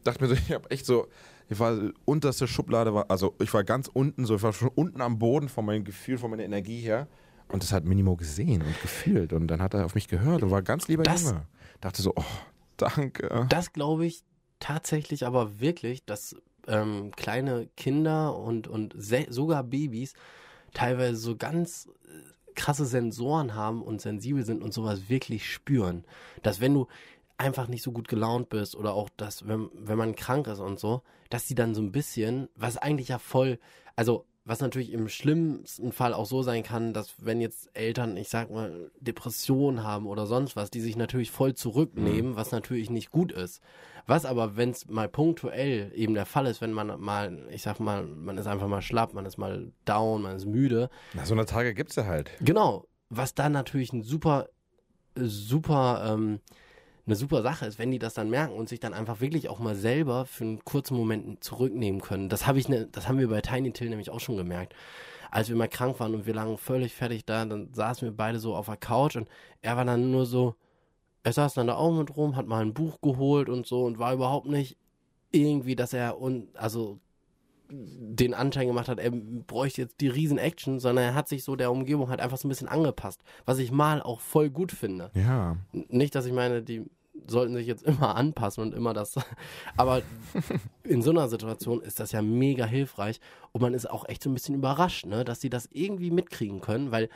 Dachte 0.03 0.23
mir 0.23 0.29
so, 0.29 0.35
ich 0.35 0.51
habe 0.51 0.69
echt 0.71 0.85
so, 0.85 1.07
ich 1.49 1.59
war 1.59 1.77
unterste 2.05 2.47
Schublade, 2.47 2.93
war, 2.93 3.09
also 3.09 3.35
ich 3.41 3.53
war 3.53 3.63
ganz 3.63 3.89
unten, 3.91 4.25
so 4.25 4.35
ich 4.35 4.43
war 4.43 4.53
schon 4.53 4.69
unten 4.75 5.01
am 5.01 5.17
Boden 5.19 5.49
von 5.49 5.65
meinem 5.65 5.83
Gefühl, 5.83 6.17
von 6.17 6.29
meiner 6.31 6.43
Energie 6.43 6.81
her. 6.81 7.07
Und 7.49 7.63
das 7.63 7.71
hat 7.71 7.85
Minimo 7.85 8.15
gesehen 8.17 8.61
und 8.61 8.81
gefühlt. 8.81 9.31
Und 9.31 9.47
dann 9.47 9.61
hat 9.61 9.73
er 9.73 9.85
auf 9.85 9.95
mich 9.95 10.07
gehört 10.09 10.43
und 10.43 10.51
war 10.51 10.61
ganz 10.61 10.87
lieber 10.87 11.03
Das- 11.03 11.23
Junge. 11.23 11.45
Dachte 11.79 12.01
so, 12.01 12.11
oh, 12.15 12.23
danke. 12.75 13.45
Das 13.49 13.71
glaube 13.71 14.05
ich 14.05 14.23
tatsächlich 14.59 15.25
aber 15.25 15.59
wirklich, 15.59 16.03
dass 16.05 16.35
ähm, 16.67 17.11
kleine 17.15 17.67
Kinder 17.77 18.35
und, 18.37 18.67
und 18.67 18.95
sogar 19.29 19.63
Babys 19.63 20.13
teilweise 20.73 21.15
so 21.17 21.37
ganz 21.37 21.87
äh, 22.05 22.53
krasse 22.55 22.85
Sensoren 22.85 23.53
haben 23.53 23.81
und 23.83 24.01
sensibel 24.01 24.43
sind 24.43 24.63
und 24.63 24.73
sowas 24.73 25.07
wirklich 25.07 25.49
spüren. 25.49 26.03
Dass 26.41 26.59
wenn 26.59 26.73
du 26.73 26.87
einfach 27.37 27.67
nicht 27.67 27.83
so 27.83 27.91
gut 27.91 28.07
gelaunt 28.07 28.49
bist 28.49 28.75
oder 28.75 28.93
auch 28.93 29.09
das, 29.17 29.47
wenn, 29.47 29.69
wenn 29.73 29.97
man 29.97 30.15
krank 30.15 30.47
ist 30.47 30.59
und 30.59 30.79
so, 30.79 31.03
dass 31.29 31.45
die 31.45 31.55
dann 31.55 31.75
so 31.75 31.81
ein 31.81 31.91
bisschen, 31.91 32.49
was 32.55 32.77
eigentlich 32.77 33.09
ja 33.09 33.19
voll, 33.19 33.59
also 33.95 34.25
was 34.47 34.61
natürlich 34.61 34.93
im 34.93 35.09
schlimmsten 35.09 35.91
Fall 35.91 36.13
auch 36.13 36.25
so 36.25 36.41
sein 36.41 36.63
kann, 36.63 36.93
dass 36.93 37.15
wenn 37.19 37.41
jetzt 37.41 37.69
Eltern, 37.73 38.15
ich 38.15 38.29
sag 38.29 38.49
mal, 38.49 38.89
Depressionen 39.01 39.83
haben 39.83 40.07
oder 40.07 40.25
sonst 40.25 40.55
was, 40.55 40.71
die 40.71 40.79
sich 40.79 40.95
natürlich 40.95 41.31
voll 41.31 41.53
zurücknehmen, 41.53 42.37
was 42.37 42.51
natürlich 42.51 42.89
nicht 42.89 43.11
gut 43.11 43.33
ist. 43.33 43.61
Was 44.05 44.23
aber, 44.23 44.55
wenn 44.55 44.69
es 44.69 44.87
mal 44.87 45.09
punktuell 45.09 45.91
eben 45.93 46.13
der 46.13 46.25
Fall 46.25 46.45
ist, 46.45 46.61
wenn 46.61 46.71
man 46.71 46.97
mal, 46.97 47.45
ich 47.51 47.61
sag 47.61 47.81
mal, 47.81 48.03
man 48.05 48.37
ist 48.37 48.47
einfach 48.47 48.69
mal 48.69 48.81
schlapp, 48.81 49.13
man 49.13 49.25
ist 49.25 49.37
mal 49.37 49.73
down, 49.83 50.21
man 50.21 50.37
ist 50.37 50.45
müde, 50.45 50.89
Na, 51.13 51.25
so 51.25 51.33
eine 51.33 51.45
Tage 51.45 51.73
gibt's 51.73 51.97
ja 51.97 52.05
halt. 52.05 52.31
Genau, 52.39 52.87
was 53.09 53.35
dann 53.35 53.51
natürlich 53.51 53.91
ein 53.91 54.01
super, 54.01 54.47
super, 55.15 56.09
ähm, 56.13 56.39
eine 57.07 57.15
super 57.15 57.41
Sache 57.41 57.65
ist, 57.65 57.79
wenn 57.79 57.89
die 57.89 57.99
das 57.99 58.13
dann 58.13 58.29
merken 58.29 58.53
und 58.53 58.69
sich 58.69 58.79
dann 58.79 58.93
einfach 58.93 59.21
wirklich 59.21 59.49
auch 59.49 59.59
mal 59.59 59.75
selber 59.75 60.25
für 60.25 60.43
einen 60.43 60.65
kurzen 60.65 60.95
Moment 60.95 61.43
zurücknehmen 61.43 62.01
können. 62.01 62.29
Das 62.29 62.45
habe 62.45 62.59
ich, 62.59 62.67
ne, 62.67 62.87
das 62.91 63.07
haben 63.07 63.17
wir 63.17 63.29
bei 63.29 63.41
Tiny 63.41 63.71
Till 63.71 63.89
nämlich 63.89 64.09
auch 64.09 64.19
schon 64.19 64.37
gemerkt. 64.37 64.75
Als 65.31 65.49
wir 65.49 65.55
mal 65.55 65.67
krank 65.67 65.99
waren 65.99 66.13
und 66.13 66.25
wir 66.25 66.33
lagen 66.33 66.57
völlig 66.57 66.93
fertig 66.93 67.25
da, 67.25 67.45
dann 67.45 67.73
saßen 67.73 68.07
wir 68.07 68.15
beide 68.15 68.39
so 68.39 68.55
auf 68.55 68.67
der 68.67 68.77
Couch 68.77 69.15
und 69.15 69.27
er 69.61 69.77
war 69.77 69.85
dann 69.85 70.11
nur 70.11 70.25
so, 70.25 70.55
er 71.23 71.33
saß 71.33 71.53
dann 71.53 71.67
da 71.67 71.75
auch 71.75 71.91
mit 71.91 72.15
rum, 72.15 72.35
hat 72.35 72.47
mal 72.47 72.61
ein 72.61 72.73
Buch 72.73 73.01
geholt 73.01 73.49
und 73.49 73.65
so 73.65 73.85
und 73.85 73.99
war 73.99 74.13
überhaupt 74.13 74.47
nicht 74.47 74.77
irgendwie, 75.31 75.75
dass 75.75 75.93
er 75.93 76.19
und 76.19 76.55
also 76.57 76.99
den 77.69 78.33
Anschein 78.33 78.67
gemacht 78.67 78.87
hat, 78.87 78.99
er 78.99 79.11
bräuchte 79.11 79.81
jetzt 79.81 79.99
die 79.99 80.07
riesen 80.07 80.37
Action, 80.37 80.79
sondern 80.79 81.05
er 81.05 81.15
hat 81.15 81.27
sich 81.27 81.43
so 81.43 81.55
der 81.55 81.71
Umgebung 81.71 82.09
halt 82.09 82.21
einfach 82.21 82.37
so 82.37 82.47
ein 82.47 82.49
bisschen 82.49 82.67
angepasst, 82.67 83.21
was 83.45 83.59
ich 83.59 83.71
mal 83.71 84.01
auch 84.01 84.21
voll 84.21 84.49
gut 84.49 84.71
finde. 84.71 85.11
Ja. 85.13 85.57
Nicht, 85.71 86.15
dass 86.15 86.25
ich 86.25 86.33
meine, 86.33 86.61
die 86.61 86.85
sollten 87.25 87.55
sich 87.55 87.67
jetzt 87.67 87.83
immer 87.87 88.15
anpassen 88.15 88.63
und 88.63 88.73
immer 88.73 88.93
das, 88.93 89.15
aber 89.77 90.01
in 90.83 91.01
so 91.01 91.11
einer 91.11 91.27
Situation 91.27 91.81
ist 91.81 91.99
das 91.99 92.11
ja 92.11 92.21
mega 92.21 92.65
hilfreich 92.65 93.19
und 93.51 93.61
man 93.61 93.73
ist 93.73 93.89
auch 93.89 94.07
echt 94.07 94.23
so 94.23 94.29
ein 94.29 94.33
bisschen 94.33 94.55
überrascht, 94.55 95.05
ne, 95.05 95.25
dass 95.25 95.41
sie 95.41 95.49
das 95.49 95.67
irgendwie 95.71 96.11
mitkriegen 96.11 96.61
können, 96.61 96.91
weil 96.91 97.09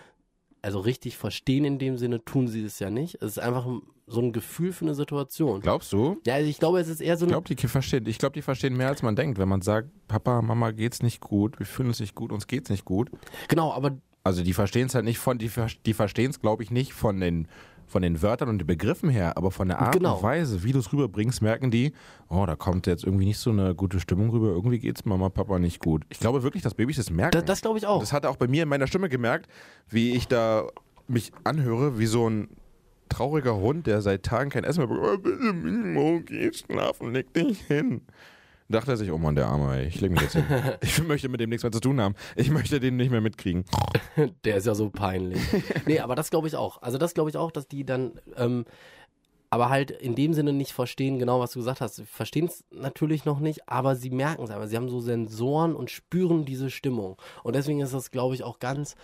also 0.62 0.80
richtig 0.80 1.18
verstehen 1.18 1.66
in 1.66 1.80
dem 1.80 1.98
Sinne 1.98 2.24
tun 2.24 2.48
sie 2.48 2.64
es 2.64 2.80
ja 2.80 2.90
nicht. 2.90 3.16
Es 3.16 3.32
ist 3.32 3.40
einfach 3.40 3.66
so 4.08 4.22
ein 4.22 4.32
Gefühl 4.32 4.74
für 4.74 4.86
eine 4.86 4.94
Situation. 4.94 5.62
Glaubst 5.62 5.92
du? 5.94 6.18
Ja, 6.26 6.36
also 6.36 6.50
ich 6.50 6.60
glaube, 6.60 6.80
es 6.80 6.88
ist 6.88 7.02
eher 7.02 7.18
so 7.18 7.26
Ich 7.26 7.32
glaube, 7.32 7.54
die 7.54 7.68
verstehen, 7.68 8.06
ich 8.06 8.20
glaube, 8.20 8.34
die 8.34 8.42
verstehen 8.42 8.76
mehr, 8.76 8.90
als 8.90 9.02
man 9.02 9.16
denkt, 9.16 9.40
wenn 9.40 9.50
man 9.50 9.62
sagt, 9.62 9.90
Papa, 10.08 10.42
Mama 10.42 10.72
geht's 10.72 11.02
nicht 11.02 11.22
gut, 11.22 11.58
wir 11.58 11.66
fühlen 11.66 11.88
uns 11.88 12.00
nicht 12.00 12.14
gut, 12.14 12.32
uns 12.32 12.48
geht's 12.48 12.70
nicht 12.70 12.86
gut. 12.86 13.10
Genau, 13.48 13.74
aber 13.74 13.98
Also 14.24 14.44
die 14.44 14.54
verstehen 14.54 14.88
es 14.88 14.96
halt 14.96 15.06
nicht 15.06 15.18
von, 15.18 15.38
die, 15.38 15.50
die 15.86 15.94
verstehen 15.94 16.30
es, 16.30 16.40
glaube 16.42 16.62
ich, 16.62 16.70
nicht 16.70 16.94
von 16.94 17.20
den, 17.20 17.48
von 17.92 18.02
den 18.02 18.22
Wörtern 18.22 18.50
und 18.50 18.58
den 18.60 18.66
Begriffen 18.68 19.10
her, 19.10 19.38
aber 19.38 19.52
von 19.52 19.68
der 19.68 19.80
Art 19.80 19.94
Genau. 19.94 20.16
und 20.16 20.24
Weise, 20.24 20.64
wie 20.64 20.72
du 20.72 20.80
es 20.80 20.92
rüberbringst, 20.94 21.42
merken 21.42 21.70
die, 21.72 21.92
oh, 22.30 22.46
da 22.46 22.56
kommt 22.56 22.88
jetzt 22.88 23.04
irgendwie 23.04 23.26
nicht 23.26 23.38
so 23.38 23.50
eine 23.52 23.76
gute 23.76 24.00
Stimmung 24.00 24.30
rüber, 24.30 24.48
irgendwie 24.48 24.80
geht's 24.80 25.06
Mama, 25.06 25.30
Papa 25.30 25.60
nicht 25.60 25.80
gut. 25.80 26.04
Ich 26.10 26.20
glaube 26.20 26.42
wirklich, 26.44 26.64
dass 26.64 26.74
Babys 26.74 26.96
das 26.98 27.10
merken. 27.12 27.32
das, 27.38 27.46
das 27.46 27.62
glaube 27.62 27.78
ich 27.78 27.86
auch. 27.86 28.00
Das 28.00 28.14
hat 28.14 28.24
er 28.24 28.30
auch 28.32 28.38
bei 28.38 28.48
mir 28.48 28.64
in 28.64 28.70
meiner 28.70 28.88
Stimme 28.88 29.10
gemerkt, 29.10 29.48
wie 29.90 30.12
ich 30.16 30.28
da 30.28 30.68
mich 31.08 31.32
anhöre, 31.44 32.00
wie 32.00 32.06
so 32.06 32.30
ein 32.30 32.48
trauriger 33.10 33.58
Hund, 33.58 33.88
der 33.88 34.02
seit 34.02 34.24
Tagen 34.24 34.50
kein 34.50 34.64
Essen 34.64 34.80
mehr 34.80 34.88
bekommt. 34.88 35.08
Oh, 35.14 35.18
bitte, 35.18 35.54
Mimo, 35.54 36.22
geh 36.26 36.52
schlafen, 36.54 37.12
leg 37.12 37.34
dich 37.34 37.60
hin. 37.68 38.02
Dachte 38.72 38.92
er 38.92 38.98
sich, 38.98 39.12
oh 39.12 39.18
Mann, 39.18 39.36
der 39.36 39.48
Arme, 39.48 39.78
ey, 39.78 39.88
ich 39.88 40.02
leg 40.02 40.12
mich 40.12 40.22
jetzt 40.22 40.34
hin. 40.34 40.46
Ich 40.82 41.04
möchte 41.04 41.30
mit 41.30 41.40
dem 41.40 41.50
nichts 41.50 41.64
mehr 41.64 41.72
zu 41.72 41.80
tun 41.80 42.00
haben. 42.02 42.16
Ich 42.36 42.50
möchte 42.50 42.80
den 42.80 42.98
nicht 42.98 43.12
mehr 43.12 43.22
mitkriegen. 43.22 43.66
Der 44.44 44.58
ist 44.58 44.68
ja 44.68 44.76
so 44.76 44.90
peinlich. 44.90 45.42
nee, 45.86 46.00
aber 46.00 46.16
das 46.16 46.30
glaube 46.30 46.48
ich 46.48 46.56
auch. 46.56 46.82
Also 46.82 46.98
das 46.98 47.14
glaube 47.14 47.30
ich 47.30 47.38
auch, 47.38 47.52
dass 47.52 47.68
die 47.68 47.86
dann 47.86 48.20
ähm, 48.36 48.66
aber 49.52 49.70
halt 49.70 49.92
in 49.92 50.16
dem 50.16 50.34
Sinne 50.34 50.54
nicht 50.54 50.72
verstehen, 50.72 51.20
genau 51.20 51.42
was 51.42 51.52
du 51.52 51.60
gesagt 51.60 51.82
hast. 51.82 51.96
Sie 51.96 52.06
verstehen 52.06 52.46
es 52.46 52.64
natürlich 52.72 53.26
noch 53.26 53.40
nicht, 53.40 53.68
aber 53.68 53.98
sie 53.98 54.10
merken 54.10 54.44
es 54.44 54.50
einfach. 54.50 54.68
Sie 54.68 54.78
haben 54.78 54.90
so 54.90 55.02
Sensoren 55.02 55.76
und 55.76 55.92
spüren 55.92 56.46
diese 56.46 56.70
Stimmung. 56.70 57.18
Und 57.44 57.56
deswegen 57.58 57.82
ist 57.82 57.94
das, 57.94 58.12
glaube 58.12 58.34
ich, 58.34 58.44
auch 58.44 58.60
ganz 58.60 58.96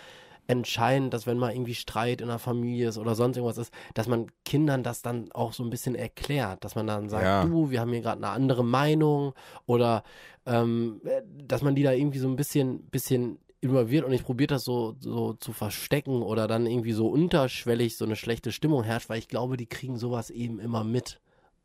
entscheidend, 0.47 1.13
dass 1.13 1.27
wenn 1.27 1.38
mal 1.38 1.51
irgendwie 1.53 1.75
Streit 1.75 2.21
in 2.21 2.27
der 2.27 2.39
Familie 2.39 2.89
ist 2.89 2.97
oder 2.97 3.15
sonst 3.15 3.38
irgendwas 3.38 3.57
ist, 3.57 3.73
dass 3.93 4.07
man 4.07 4.27
Kindern 4.45 4.81
das 4.83 5.01
dann 5.01 5.31
auch 5.33 5.53
so 5.53 5.63
ein 5.63 5.69
bisschen 5.69 5.95
erklärt, 5.95 6.63
dass 6.63 6.75
man 6.75 6.88
dann 6.88 7.10
sagt, 7.10 7.23
Ja. 7.23 7.43
du, 7.45 7.69
wir 7.69 7.81
haben 7.81 7.91
hier 7.91 8.01
gerade 8.01 8.17
eine 8.23 8.29
andere 8.31 8.63
Meinung 8.63 9.33
oder 9.65 10.03
ähm, 10.45 11.01
dass 11.38 11.62
man 11.62 11.75
die 11.75 11.83
da 11.83 11.91
irgendwie 11.91 12.19
so 12.19 12.27
ein 12.27 12.36
bisschen, 12.38 12.83
bisschen 12.86 13.39
involviert 13.60 14.05
und 14.05 14.13
ich 14.13 14.23
probiere 14.23 14.47
das 14.47 14.63
so, 14.63 14.95
so 14.99 15.33
zu 15.33 15.51
verstecken 15.51 16.21
oder 16.21 16.47
dann 16.47 16.65
irgendwie 16.65 16.93
so 16.93 17.07
unterschwellig 17.07 17.97
so 17.97 18.05
eine 18.05 18.15
schlechte 18.15 18.51
Stimmung 18.51 18.83
herrscht, 18.83 19.10
weil 19.10 19.19
ich 19.19 19.27
glaube, 19.27 19.57
die 19.57 19.65
kriegen 19.65 19.97
sowas 19.97 20.29
eben 20.29 20.60
immer 20.60 20.83
mit. 20.83 21.19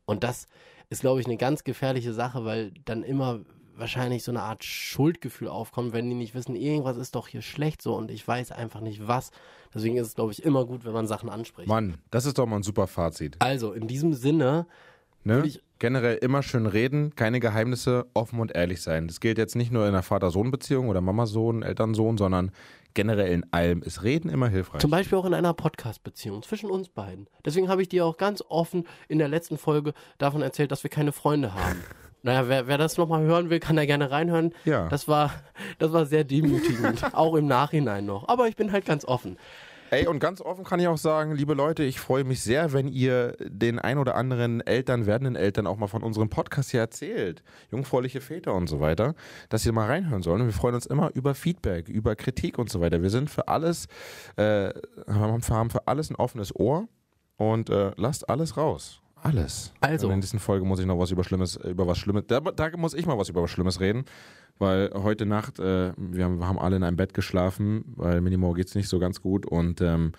Und 0.05 0.23
das 0.23 0.47
ist, 0.89 1.01
glaube 1.01 1.21
ich, 1.21 1.27
eine 1.27 1.37
ganz 1.37 1.63
gefährliche 1.63 2.11
Sache, 2.13 2.43
weil 2.45 2.71
dann 2.85 3.03
immer 3.03 3.39
wahrscheinlich 3.75 4.23
so 4.23 4.31
eine 4.31 4.41
Art 4.41 4.63
Schuldgefühl 4.63 5.47
aufkommt, 5.47 5.93
wenn 5.93 6.09
die 6.09 6.15
nicht 6.15 6.35
wissen, 6.35 6.55
irgendwas 6.55 6.97
ist 6.97 7.15
doch 7.15 7.27
hier 7.27 7.41
schlecht 7.41 7.81
so 7.81 7.95
und 7.95 8.11
ich 8.11 8.27
weiß 8.27 8.51
einfach 8.51 8.81
nicht 8.81 9.07
was. 9.07 9.31
Deswegen 9.73 9.97
ist 9.97 10.07
es, 10.07 10.15
glaube 10.15 10.31
ich, 10.31 10.43
immer 10.43 10.65
gut, 10.65 10.85
wenn 10.85 10.93
man 10.93 11.07
Sachen 11.07 11.29
anspricht. 11.29 11.67
Mann, 11.67 11.97
das 12.11 12.25
ist 12.25 12.37
doch 12.37 12.45
mal 12.45 12.57
ein 12.57 12.63
super 12.63 12.87
Fazit. 12.87 13.37
Also, 13.39 13.73
in 13.73 13.87
diesem 13.87 14.13
Sinne, 14.13 14.67
Ne? 15.23 15.49
Generell 15.79 16.17
immer 16.17 16.43
schön 16.43 16.65
reden, 16.65 17.15
keine 17.15 17.39
Geheimnisse, 17.39 18.05
offen 18.13 18.39
und 18.39 18.55
ehrlich 18.55 18.81
sein. 18.81 19.07
Das 19.07 19.19
gilt 19.19 19.37
jetzt 19.37 19.55
nicht 19.55 19.71
nur 19.71 19.83
in 19.83 19.89
einer 19.89 20.03
Vater-Sohn-Beziehung 20.03 20.87
oder 20.87 21.01
Mama-Sohn, 21.01 21.61
Eltern-Sohn, 21.61 22.17
sondern 22.17 22.51
generell 22.93 23.31
in 23.31 23.51
allem 23.51 23.81
ist 23.81 24.03
Reden 24.03 24.29
immer 24.29 24.47
hilfreich. 24.47 24.81
Zum 24.81 24.91
Beispiel 24.91 25.17
auch 25.17 25.25
in 25.25 25.33
einer 25.33 25.53
Podcast-Beziehung 25.53 26.41
zwischen 26.43 26.69
uns 26.69 26.89
beiden. 26.89 27.27
Deswegen 27.43 27.67
habe 27.67 27.81
ich 27.81 27.89
dir 27.89 28.05
auch 28.05 28.17
ganz 28.17 28.43
offen 28.47 28.85
in 29.09 29.17
der 29.17 29.27
letzten 29.27 29.57
Folge 29.57 29.93
davon 30.19 30.41
erzählt, 30.41 30.71
dass 30.71 30.83
wir 30.83 30.89
keine 30.89 31.11
Freunde 31.11 31.53
haben. 31.53 31.83
Naja, 32.23 32.47
wer, 32.47 32.67
wer 32.67 32.77
das 32.77 32.97
nochmal 32.97 33.23
hören 33.23 33.49
will, 33.49 33.59
kann 33.59 33.75
da 33.75 33.85
gerne 33.85 34.09
reinhören. 34.09 34.53
Ja. 34.63 34.87
Das 34.87 35.09
war, 35.09 35.31
das 35.77 35.91
war 35.91 36.05
sehr 36.05 36.23
demütigend, 36.23 37.03
auch 37.13 37.35
im 37.35 37.47
Nachhinein 37.47 38.05
noch. 38.05 38.29
Aber 38.29 38.47
ich 38.47 38.55
bin 38.55 38.71
halt 38.71 38.85
ganz 38.85 39.03
offen. 39.05 39.37
Ey, 39.93 40.07
und 40.07 40.19
ganz 40.19 40.41
offen 40.41 40.63
kann 40.63 40.79
ich 40.79 40.87
auch 40.87 40.97
sagen, 40.97 41.35
liebe 41.35 41.53
Leute, 41.53 41.83
ich 41.83 41.99
freue 41.99 42.23
mich 42.23 42.41
sehr, 42.41 42.73
wenn 42.73 42.87
ihr 42.87 43.35
den 43.39 43.77
ein 43.77 43.99
oder 43.99 44.15
anderen 44.15 44.61
Eltern, 44.61 45.05
werdenden 45.05 45.35
Eltern 45.35 45.67
auch 45.67 45.77
mal 45.77 45.85
von 45.85 46.01
unserem 46.01 46.29
Podcast 46.29 46.71
hier 46.71 46.79
erzählt. 46.79 47.43
Jungfräuliche 47.69 48.19
Väter 48.19 48.55
und 48.55 48.67
so 48.67 48.79
weiter, 48.79 49.13
dass 49.49 49.61
sie 49.61 49.71
mal 49.71 49.85
reinhören 49.85 50.23
sollen. 50.23 50.41
Und 50.41 50.47
wir 50.47 50.53
freuen 50.53 50.73
uns 50.73 50.87
immer 50.87 51.11
über 51.13 51.35
Feedback, 51.35 51.89
über 51.89 52.15
Kritik 52.15 52.57
und 52.57 52.71
so 52.71 52.81
weiter. 52.81 53.03
Wir 53.03 53.11
sind 53.11 53.29
für 53.29 53.47
alles, 53.49 53.87
äh, 54.37 54.71
haben 55.07 55.43
haben 55.47 55.69
für 55.69 55.87
alles 55.87 56.09
ein 56.09 56.15
offenes 56.15 56.55
Ohr 56.55 56.87
und 57.37 57.69
äh, 57.69 57.91
lasst 57.95 58.27
alles 58.29 58.57
raus. 58.57 59.02
Alles. 59.23 59.71
Also. 59.79 60.07
Und 60.07 60.13
in 60.13 60.21
dieser 60.21 60.39
Folge 60.39 60.65
muss 60.65 60.79
ich 60.79 60.85
noch 60.85 60.99
was 60.99 61.11
über 61.11 61.23
Schlimmes, 61.23 61.55
über 61.55 61.87
was 61.87 61.97
Schlimmes, 61.97 62.25
da, 62.27 62.39
da 62.39 62.69
muss 62.77 62.93
ich 62.93 63.05
mal 63.05 63.17
was 63.17 63.29
über 63.29 63.41
was 63.41 63.49
Schlimmes 63.51 63.79
reden. 63.79 64.05
Weil 64.59 64.91
heute 64.93 65.25
Nacht, 65.25 65.59
äh, 65.59 65.93
wir, 65.97 66.25
haben, 66.25 66.37
wir 66.39 66.47
haben 66.47 66.59
alle 66.59 66.75
in 66.75 66.83
einem 66.83 66.97
Bett 66.97 67.13
geschlafen, 67.13 67.85
weil 67.95 68.21
Minimo 68.21 68.53
geht 68.53 68.67
es 68.67 68.75
nicht 68.75 68.87
so 68.87 68.99
ganz 68.99 69.21
gut 69.21 69.45
und 69.47 69.81
ähm, 69.81 70.11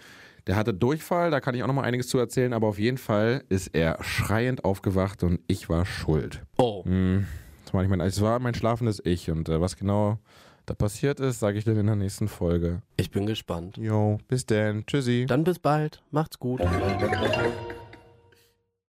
der 0.47 0.57
hatte 0.57 0.75
Durchfall, 0.75 1.31
da 1.31 1.41
kann 1.41 1.55
ich 1.55 1.63
auch 1.63 1.69
noch 1.69 1.75
mal 1.75 1.85
einiges 1.85 2.09
zu 2.09 2.19
erzählen, 2.19 2.53
aber 2.53 2.67
auf 2.67 2.79
jeden 2.79 2.99
Fall 2.99 3.45
ist 3.49 3.69
er 3.69 4.03
schreiend 4.03 4.65
aufgewacht 4.65 5.23
und 5.23 5.39
ich 5.47 5.69
war 5.69 5.87
schuld. 5.87 6.43
Oh, 6.59 6.85
Hm, 6.85 7.27
das 7.65 7.73
war, 7.73 7.83
nicht 7.83 7.91
mein, 7.91 8.01
es 8.01 8.21
war 8.21 8.39
mein 8.41 8.55
schlafendes 8.55 9.01
Ich 9.05 9.31
und 9.31 9.49
äh, 9.49 9.61
was 9.61 9.77
genau 9.77 10.19
da 10.67 10.75
passiert 10.75 11.21
ist, 11.21 11.41
sage 11.41 11.59
ich 11.59 11.65
dir 11.65 11.79
in 11.79 11.87
der 11.87 11.95
nächsten 11.97 12.27
Folge. 12.27 12.83
ich 12.97 13.11
bin 13.11 13.27
gespannt. 13.27 13.77
Jo, 13.77 14.19
bis 14.29 14.47
dann, 14.47 14.85
tschüssi. 14.87 15.27
Dann 15.29 15.45
bis 15.45 15.59
bald. 15.59 16.03
Macht's 16.11 16.39
gut. 16.39 16.61